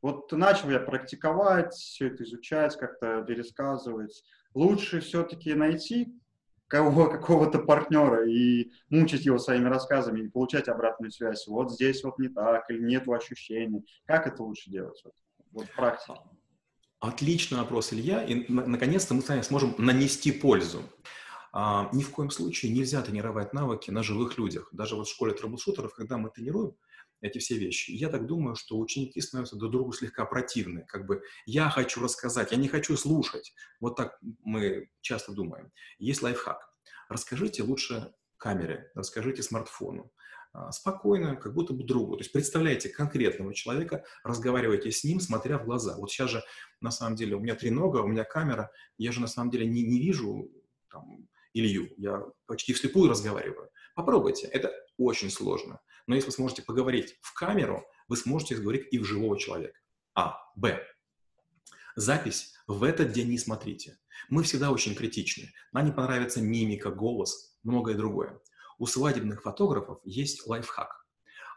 Вот 0.00 0.32
начал 0.32 0.70
я 0.70 0.80
практиковать, 0.80 1.74
все 1.74 2.06
это 2.06 2.24
изучать, 2.24 2.76
как-то 2.78 3.22
пересказывать. 3.22 4.24
Лучше 4.54 5.00
все-таки 5.00 5.52
найти 5.54 6.14
кого, 6.68 7.10
какого-то 7.10 7.58
партнера 7.58 8.26
и 8.26 8.70
мучить 8.88 9.26
его 9.26 9.38
своими 9.38 9.68
рассказами 9.68 10.20
и 10.20 10.28
получать 10.28 10.68
обратную 10.68 11.10
связь. 11.10 11.46
Вот 11.48 11.72
здесь 11.72 12.02
вот 12.04 12.18
не 12.18 12.28
так, 12.28 12.70
или 12.70 12.80
нету 12.80 13.12
ощущений. 13.12 13.84
Как 14.06 14.26
это 14.26 14.42
лучше 14.42 14.70
делать? 14.70 15.02
Вот, 15.04 15.14
вот 15.50 15.70
в. 15.74 16.16
Отличный 17.00 17.58
вопрос, 17.58 17.92
Илья. 17.92 18.22
И 18.22 18.50
наконец-то 18.50 19.14
мы 19.14 19.20
с 19.20 19.28
вами 19.28 19.42
сможем 19.42 19.74
нанести 19.78 20.32
пользу. 20.32 20.82
А, 21.60 21.90
ни 21.92 22.04
в 22.04 22.12
коем 22.12 22.30
случае 22.30 22.72
нельзя 22.72 23.02
тренировать 23.02 23.52
навыки 23.52 23.90
на 23.90 24.04
живых 24.04 24.38
людях. 24.38 24.68
Даже 24.70 24.94
вот 24.94 25.08
в 25.08 25.10
школе 25.10 25.34
трэблшутеров, 25.34 25.92
когда 25.92 26.16
мы 26.16 26.30
тренируем, 26.30 26.76
эти 27.20 27.38
все 27.38 27.58
вещи. 27.58 27.90
Я 27.90 28.10
так 28.10 28.28
думаю, 28.28 28.54
что 28.54 28.78
ученики 28.78 29.20
становятся 29.20 29.56
друг 29.56 29.72
другу 29.72 29.92
слегка 29.92 30.24
противны. 30.24 30.84
Как 30.86 31.04
бы 31.04 31.20
я 31.46 31.68
хочу 31.68 32.00
рассказать, 32.00 32.52
я 32.52 32.58
не 32.58 32.68
хочу 32.68 32.96
слушать. 32.96 33.52
Вот 33.80 33.96
так 33.96 34.20
мы 34.44 34.88
часто 35.00 35.32
думаем. 35.32 35.72
Есть 35.98 36.22
лайфхак. 36.22 36.60
Расскажите 37.08 37.64
лучше 37.64 38.12
камере, 38.36 38.92
расскажите 38.94 39.42
смартфону. 39.42 40.12
А, 40.52 40.70
спокойно, 40.70 41.34
как 41.34 41.54
будто 41.54 41.72
бы 41.72 41.82
другу. 41.82 42.18
То 42.18 42.20
есть 42.20 42.30
представляете 42.30 42.88
конкретного 42.88 43.52
человека, 43.52 44.04
разговаривайте 44.22 44.92
с 44.92 45.02
ним, 45.02 45.18
смотря 45.18 45.58
в 45.58 45.64
глаза. 45.64 45.96
Вот 45.96 46.12
сейчас 46.12 46.30
же, 46.30 46.44
на 46.80 46.92
самом 46.92 47.16
деле, 47.16 47.34
у 47.34 47.40
меня 47.40 47.56
три 47.56 47.70
нога, 47.70 48.02
у 48.02 48.06
меня 48.06 48.22
камера, 48.22 48.70
я 48.96 49.10
же 49.10 49.20
на 49.20 49.26
самом 49.26 49.50
деле 49.50 49.66
не, 49.66 49.82
не 49.82 49.98
вижу 49.98 50.48
там, 50.88 51.28
Илью, 51.54 51.92
я 51.96 52.24
почти 52.46 52.72
вслепую 52.72 53.10
разговариваю. 53.10 53.70
Попробуйте, 53.94 54.46
это 54.46 54.72
очень 54.96 55.30
сложно. 55.30 55.80
Но 56.06 56.14
если 56.14 56.28
вы 56.28 56.32
сможете 56.32 56.62
поговорить 56.62 57.18
в 57.20 57.34
камеру, 57.34 57.84
вы 58.08 58.16
сможете 58.16 58.56
говорить 58.56 58.86
и 58.90 58.98
в 58.98 59.04
живого 59.04 59.38
человека. 59.38 59.78
А. 60.14 60.36
Б. 60.56 60.80
Запись 61.96 62.54
в 62.66 62.84
этот 62.84 63.12
день 63.12 63.28
не 63.28 63.38
смотрите. 63.38 63.98
Мы 64.28 64.42
всегда 64.42 64.70
очень 64.70 64.94
критичны. 64.94 65.52
Нам 65.72 65.86
не 65.86 65.92
понравится 65.92 66.40
мимика, 66.40 66.90
голос, 66.90 67.58
многое 67.62 67.94
другое. 67.94 68.40
У 68.78 68.86
свадебных 68.86 69.42
фотографов 69.42 70.00
есть 70.04 70.46
лайфхак. 70.46 71.04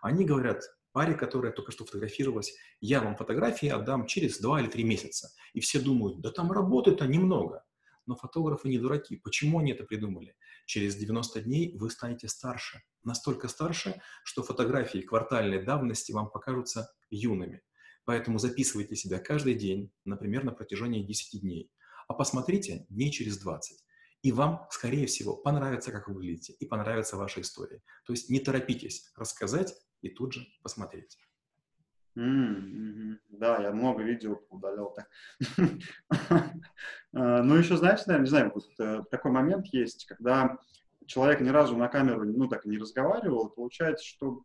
Они 0.01 0.25
говорят, 0.25 0.63
паре, 0.91 1.13
которая 1.13 1.51
только 1.51 1.71
что 1.71 1.85
фотографировалась, 1.85 2.53
я 2.79 3.01
вам 3.01 3.15
фотографии 3.15 3.69
отдам 3.69 4.07
через 4.07 4.39
два 4.39 4.61
или 4.61 4.67
три 4.67 4.83
месяца. 4.83 5.29
И 5.53 5.59
все 5.59 5.79
думают, 5.79 6.21
да 6.21 6.31
там 6.31 6.51
работы-то 6.51 7.05
немного. 7.05 7.63
Но 8.05 8.15
фотографы 8.15 8.69
не 8.69 8.79
дураки. 8.79 9.17
Почему 9.17 9.59
они 9.59 9.71
это 9.71 9.83
придумали? 9.83 10.35
Через 10.65 10.95
90 10.95 11.41
дней 11.41 11.77
вы 11.77 11.89
станете 11.89 12.27
старше. 12.27 12.81
Настолько 13.03 13.47
старше, 13.47 14.01
что 14.23 14.43
фотографии 14.43 14.99
квартальной 14.99 15.63
давности 15.63 16.11
вам 16.11 16.29
покажутся 16.29 16.91
юными. 17.09 17.61
Поэтому 18.05 18.39
записывайте 18.39 18.95
себя 18.95 19.19
каждый 19.19 19.55
день, 19.55 19.91
например, 20.05 20.43
на 20.43 20.51
протяжении 20.51 21.03
10 21.03 21.41
дней. 21.41 21.71
А 22.07 22.13
посмотрите 22.13 22.85
дней 22.89 23.11
через 23.11 23.37
20. 23.37 23.83
И 24.23 24.31
вам, 24.31 24.67
скорее 24.69 25.07
всего, 25.07 25.35
понравится, 25.35 25.91
как 25.91 26.07
вы 26.07 26.15
выглядите, 26.15 26.53
и 26.53 26.65
понравится 26.65 27.17
ваша 27.17 27.41
история. 27.41 27.81
То 28.05 28.13
есть 28.13 28.29
не 28.29 28.39
торопитесь 28.39 29.11
рассказать 29.15 29.73
и 30.01 30.09
тут 30.09 30.33
же 30.33 30.45
посмотреть. 30.61 31.17
Mm-hmm. 32.17 33.17
Да, 33.29 33.61
я 33.61 33.71
много 33.71 34.03
видео 34.03 34.39
удалял 34.49 34.93
так. 34.93 35.07
А, 37.13 37.43
ну, 37.43 37.55
еще, 37.55 37.75
знаете, 37.75 38.03
наверное, 38.07 38.23
не 38.23 38.29
знаю, 38.29 38.51
вот 38.55 38.67
э, 38.79 39.03
такой 39.11 39.31
момент 39.31 39.65
есть, 39.73 40.05
когда 40.05 40.57
человек 41.07 41.41
ни 41.41 41.49
разу 41.49 41.75
на 41.75 41.89
камеру, 41.89 42.23
ну, 42.23 42.47
так 42.47 42.63
не 42.63 42.77
разговаривал, 42.77 43.49
получается, 43.49 44.05
что 44.05 44.43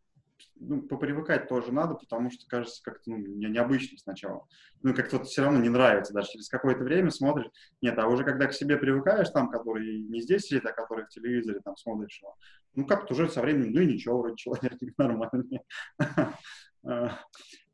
ну, 0.57 0.83
попривыкать 0.83 1.49
тоже 1.49 1.73
надо, 1.73 1.95
потому 1.95 2.31
что 2.31 2.47
кажется 2.49 2.83
как-то 2.83 3.11
ну, 3.11 3.19
необычно 3.19 3.99
сначала. 3.99 4.47
Ну, 4.83 4.95
как-то 4.95 5.23
все 5.25 5.43
равно 5.43 5.61
не 5.61 5.69
нравится, 5.69 6.13
даже 6.13 6.31
через 6.31 6.49
какое-то 6.49 6.83
время 6.83 7.11
смотришь. 7.11 7.51
Нет, 7.83 7.99
а 7.99 8.07
уже 8.09 8.25
когда 8.25 8.47
к 8.47 8.55
себе 8.55 8.77
привыкаешь, 8.77 9.31
там, 9.31 9.51
который 9.51 10.01
не 10.03 10.21
здесь 10.21 10.43
сидит, 10.43 10.67
а 10.67 10.73
который 10.73 11.05
в 11.05 11.09
телевизоре 11.09 11.61
там 11.61 11.77
смотришь 11.77 12.21
ну, 12.75 12.87
как-то 12.87 13.15
уже 13.15 13.29
со 13.29 13.41
временем, 13.41 13.73
ну 13.73 13.81
и 13.81 13.95
ничего, 13.95 14.19
вроде 14.19 14.37
человек 14.37 14.75
нормальный. 14.99 15.61
А, 16.87 17.19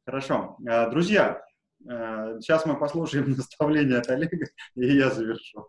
хорошо. 0.07 0.57
А, 0.66 0.88
друзья, 0.88 1.42
а, 1.88 2.40
сейчас 2.40 2.64
мы 2.64 2.79
послушаем 2.79 3.31
наставление 3.37 3.98
от 3.98 4.09
Олега, 4.09 4.46
и 4.75 4.96
я 4.96 5.11
завершу. 5.11 5.68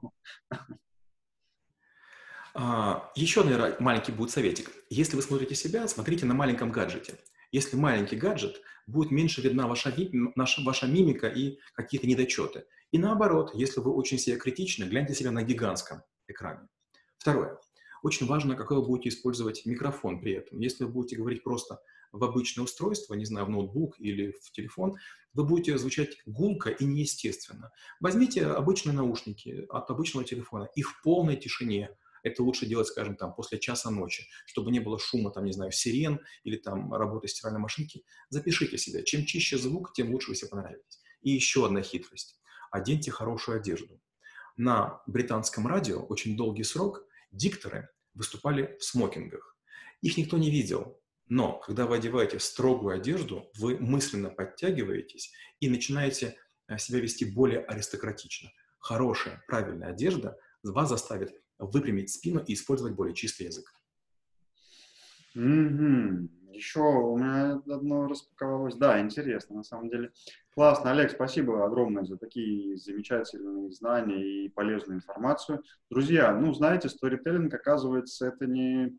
Еще, 3.15 3.43
наверное, 3.43 3.75
маленький 3.79 4.11
будет 4.11 4.29
советик. 4.29 4.69
Если 4.91 5.15
вы 5.15 5.23
смотрите 5.23 5.55
себя, 5.55 5.87
смотрите 5.87 6.27
на 6.27 6.35
маленьком 6.35 6.71
гаджете. 6.71 7.15
Если 7.51 7.75
маленький 7.75 8.15
гаджет, 8.15 8.61
будет 8.85 9.09
меньше 9.09 9.41
видна 9.41 9.67
ваша, 9.67 9.91
наша, 10.35 10.61
ваша 10.61 10.85
мимика 10.85 11.27
и 11.27 11.57
какие-то 11.73 12.05
недочеты. 12.05 12.65
И 12.91 12.99
наоборот, 12.99 13.55
если 13.55 13.79
вы 13.79 13.91
очень 13.91 14.19
себя 14.19 14.37
критичны, 14.37 14.83
гляньте 14.83 15.15
себя 15.15 15.31
на 15.31 15.41
гигантском 15.41 16.03
экране. 16.27 16.67
Второе. 17.17 17.57
Очень 18.03 18.27
важно, 18.27 18.55
какой 18.55 18.77
вы 18.77 18.85
будете 18.85 19.09
использовать 19.09 19.65
микрофон 19.65 20.21
при 20.21 20.33
этом. 20.33 20.59
Если 20.59 20.83
вы 20.83 20.91
будете 20.91 21.15
говорить 21.15 21.43
просто 21.43 21.79
в 22.13 22.23
обычное 22.23 22.63
устройство, 22.63 23.15
не 23.15 23.25
знаю, 23.25 23.47
в 23.47 23.49
ноутбук 23.49 23.99
или 23.99 24.31
в 24.31 24.51
телефон, 24.51 24.95
вы 25.33 25.43
будете 25.45 25.77
звучать 25.77 26.15
гулко 26.25 26.69
и 26.69 26.85
неестественно. 26.85 27.71
Возьмите 27.99 28.45
обычные 28.45 28.93
наушники 28.93 29.65
от 29.69 29.89
обычного 29.89 30.25
телефона 30.25 30.69
и 30.75 30.83
в 30.83 31.01
полной 31.01 31.35
тишине 31.35 31.89
это 32.21 32.41
лучше 32.41 32.65
делать, 32.65 32.87
скажем, 32.87 33.17
там, 33.17 33.33
после 33.33 33.59
часа 33.59 33.89
ночи, 33.89 34.25
чтобы 34.45 34.71
не 34.71 34.79
было 34.79 34.97
шума, 34.97 35.31
там, 35.31 35.43
не 35.43 35.51
знаю, 35.51 35.73
сирен 35.73 36.21
или 36.43 36.55
там 36.55 36.93
работы 36.93 37.27
стиральной 37.27 37.59
машинки. 37.59 38.05
Запишите 38.29 38.77
себя. 38.77 39.03
Чем 39.03 39.25
чище 39.25 39.57
звук, 39.57 39.91
тем 39.93 40.11
лучше 40.11 40.29
вы 40.29 40.35
себе 40.35 40.49
понравитесь. 40.49 41.01
И 41.21 41.31
еще 41.31 41.65
одна 41.65 41.81
хитрость. 41.81 42.39
Оденьте 42.71 43.11
хорошую 43.11 43.57
одежду. 43.57 43.99
На 44.55 45.01
британском 45.05 45.67
радио 45.67 46.01
очень 46.01 46.37
долгий 46.37 46.63
срок 46.63 47.03
дикторы 47.31 47.89
выступали 48.13 48.77
в 48.79 48.83
смокингах. 48.83 49.57
Их 50.01 50.15
никто 50.17 50.37
не 50.37 50.49
видел, 50.49 51.01
но 51.27 51.59
когда 51.59 51.85
вы 51.85 51.97
одеваете 51.97 52.39
строгую 52.39 52.95
одежду, 52.95 53.49
вы 53.57 53.77
мысленно 53.77 54.29
подтягиваетесь 54.29 55.31
и 55.59 55.69
начинаете 55.69 56.37
э, 56.67 56.77
себя 56.77 56.99
вести 56.99 57.25
более 57.25 57.61
аристократично. 57.61 58.49
Хорошая, 58.79 59.43
правильная 59.47 59.89
одежда 59.89 60.37
вас 60.63 60.89
заставит 60.89 61.33
выпрямить 61.57 62.11
спину 62.11 62.43
и 62.45 62.53
использовать 62.53 62.93
более 62.95 63.15
чистый 63.15 63.47
язык. 63.47 63.65
Mm-hmm. 65.35 66.29
Еще 66.53 66.81
у 66.81 67.17
меня 67.17 67.53
одно 67.67 68.07
распаковалось. 68.07 68.75
Да, 68.75 68.99
интересно, 69.01 69.57
на 69.57 69.63
самом 69.63 69.89
деле. 69.89 70.11
Классно. 70.53 70.91
Олег, 70.91 71.09
спасибо 71.09 71.65
огромное 71.65 72.03
за 72.03 72.17
такие 72.17 72.77
замечательные 72.77 73.71
знания 73.71 74.45
и 74.45 74.49
полезную 74.49 74.97
информацию. 74.97 75.63
Друзья, 75.89 76.31
ну, 76.35 76.53
знаете, 76.53 76.89
сторителлинг, 76.89 77.51
оказывается, 77.51 78.27
это 78.27 78.45
не 78.45 78.95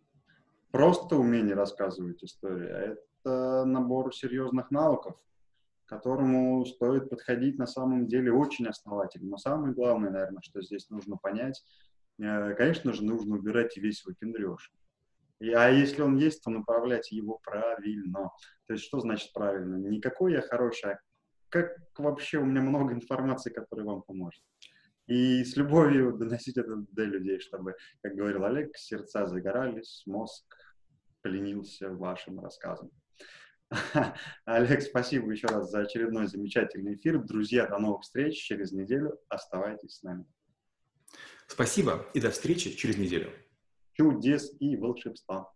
просто 0.74 1.14
умение 1.14 1.54
рассказывать 1.54 2.24
истории, 2.24 2.68
а 2.68 2.96
это 2.96 3.64
набор 3.64 4.12
серьезных 4.12 4.72
навыков, 4.72 5.14
к 5.84 5.88
которому 5.88 6.66
стоит 6.66 7.08
подходить 7.10 7.58
на 7.58 7.68
самом 7.68 8.08
деле 8.08 8.32
очень 8.32 8.66
основательно. 8.66 9.30
Но 9.30 9.36
самое 9.36 9.72
главное, 9.72 10.10
наверное, 10.10 10.42
что 10.42 10.60
здесь 10.62 10.90
нужно 10.90 11.16
понять, 11.16 11.62
э, 12.18 12.54
конечно 12.54 12.92
же, 12.92 13.04
нужно 13.04 13.36
убирать 13.36 13.76
весь 13.76 14.04
выпендреж. 14.04 14.72
А 15.40 15.70
если 15.70 16.02
он 16.02 16.16
есть, 16.16 16.42
то 16.42 16.50
направлять 16.50 17.12
его 17.12 17.38
правильно. 17.44 18.32
То 18.66 18.72
есть 18.72 18.84
что 18.84 18.98
значит 18.98 19.32
правильно? 19.32 19.76
Никакой 19.76 20.32
я 20.32 20.40
хороший, 20.40 20.94
а 20.94 20.98
как 21.50 21.68
вообще 21.96 22.38
у 22.38 22.44
меня 22.44 22.62
много 22.62 22.94
информации, 22.94 23.50
которая 23.50 23.86
вам 23.86 24.02
поможет. 24.02 24.42
И 25.06 25.44
с 25.44 25.54
любовью 25.54 26.16
доносить 26.16 26.56
это 26.56 26.74
до 26.90 27.04
людей, 27.04 27.38
чтобы, 27.38 27.76
как 28.02 28.16
говорил 28.16 28.44
Олег, 28.44 28.76
сердца 28.76 29.26
загорались, 29.26 30.02
мозг 30.06 30.44
поленился 31.24 31.88
вашим 31.88 32.38
рассказом. 32.38 32.90
Олег, 34.44 34.82
спасибо 34.82 35.32
еще 35.32 35.46
раз 35.46 35.70
за 35.70 35.80
очередной 35.80 36.26
замечательный 36.26 36.94
эфир. 36.94 37.18
Друзья, 37.24 37.66
до 37.66 37.78
новых 37.78 38.02
встреч 38.02 38.36
через 38.36 38.72
неделю. 38.72 39.18
Оставайтесь 39.28 39.96
с 39.96 40.02
нами. 40.02 40.26
Спасибо 41.46 42.06
и 42.12 42.20
до 42.20 42.30
встречи 42.30 42.76
через 42.76 42.98
неделю. 42.98 43.32
Чудес 43.94 44.54
и 44.60 44.76
волшебства. 44.76 45.50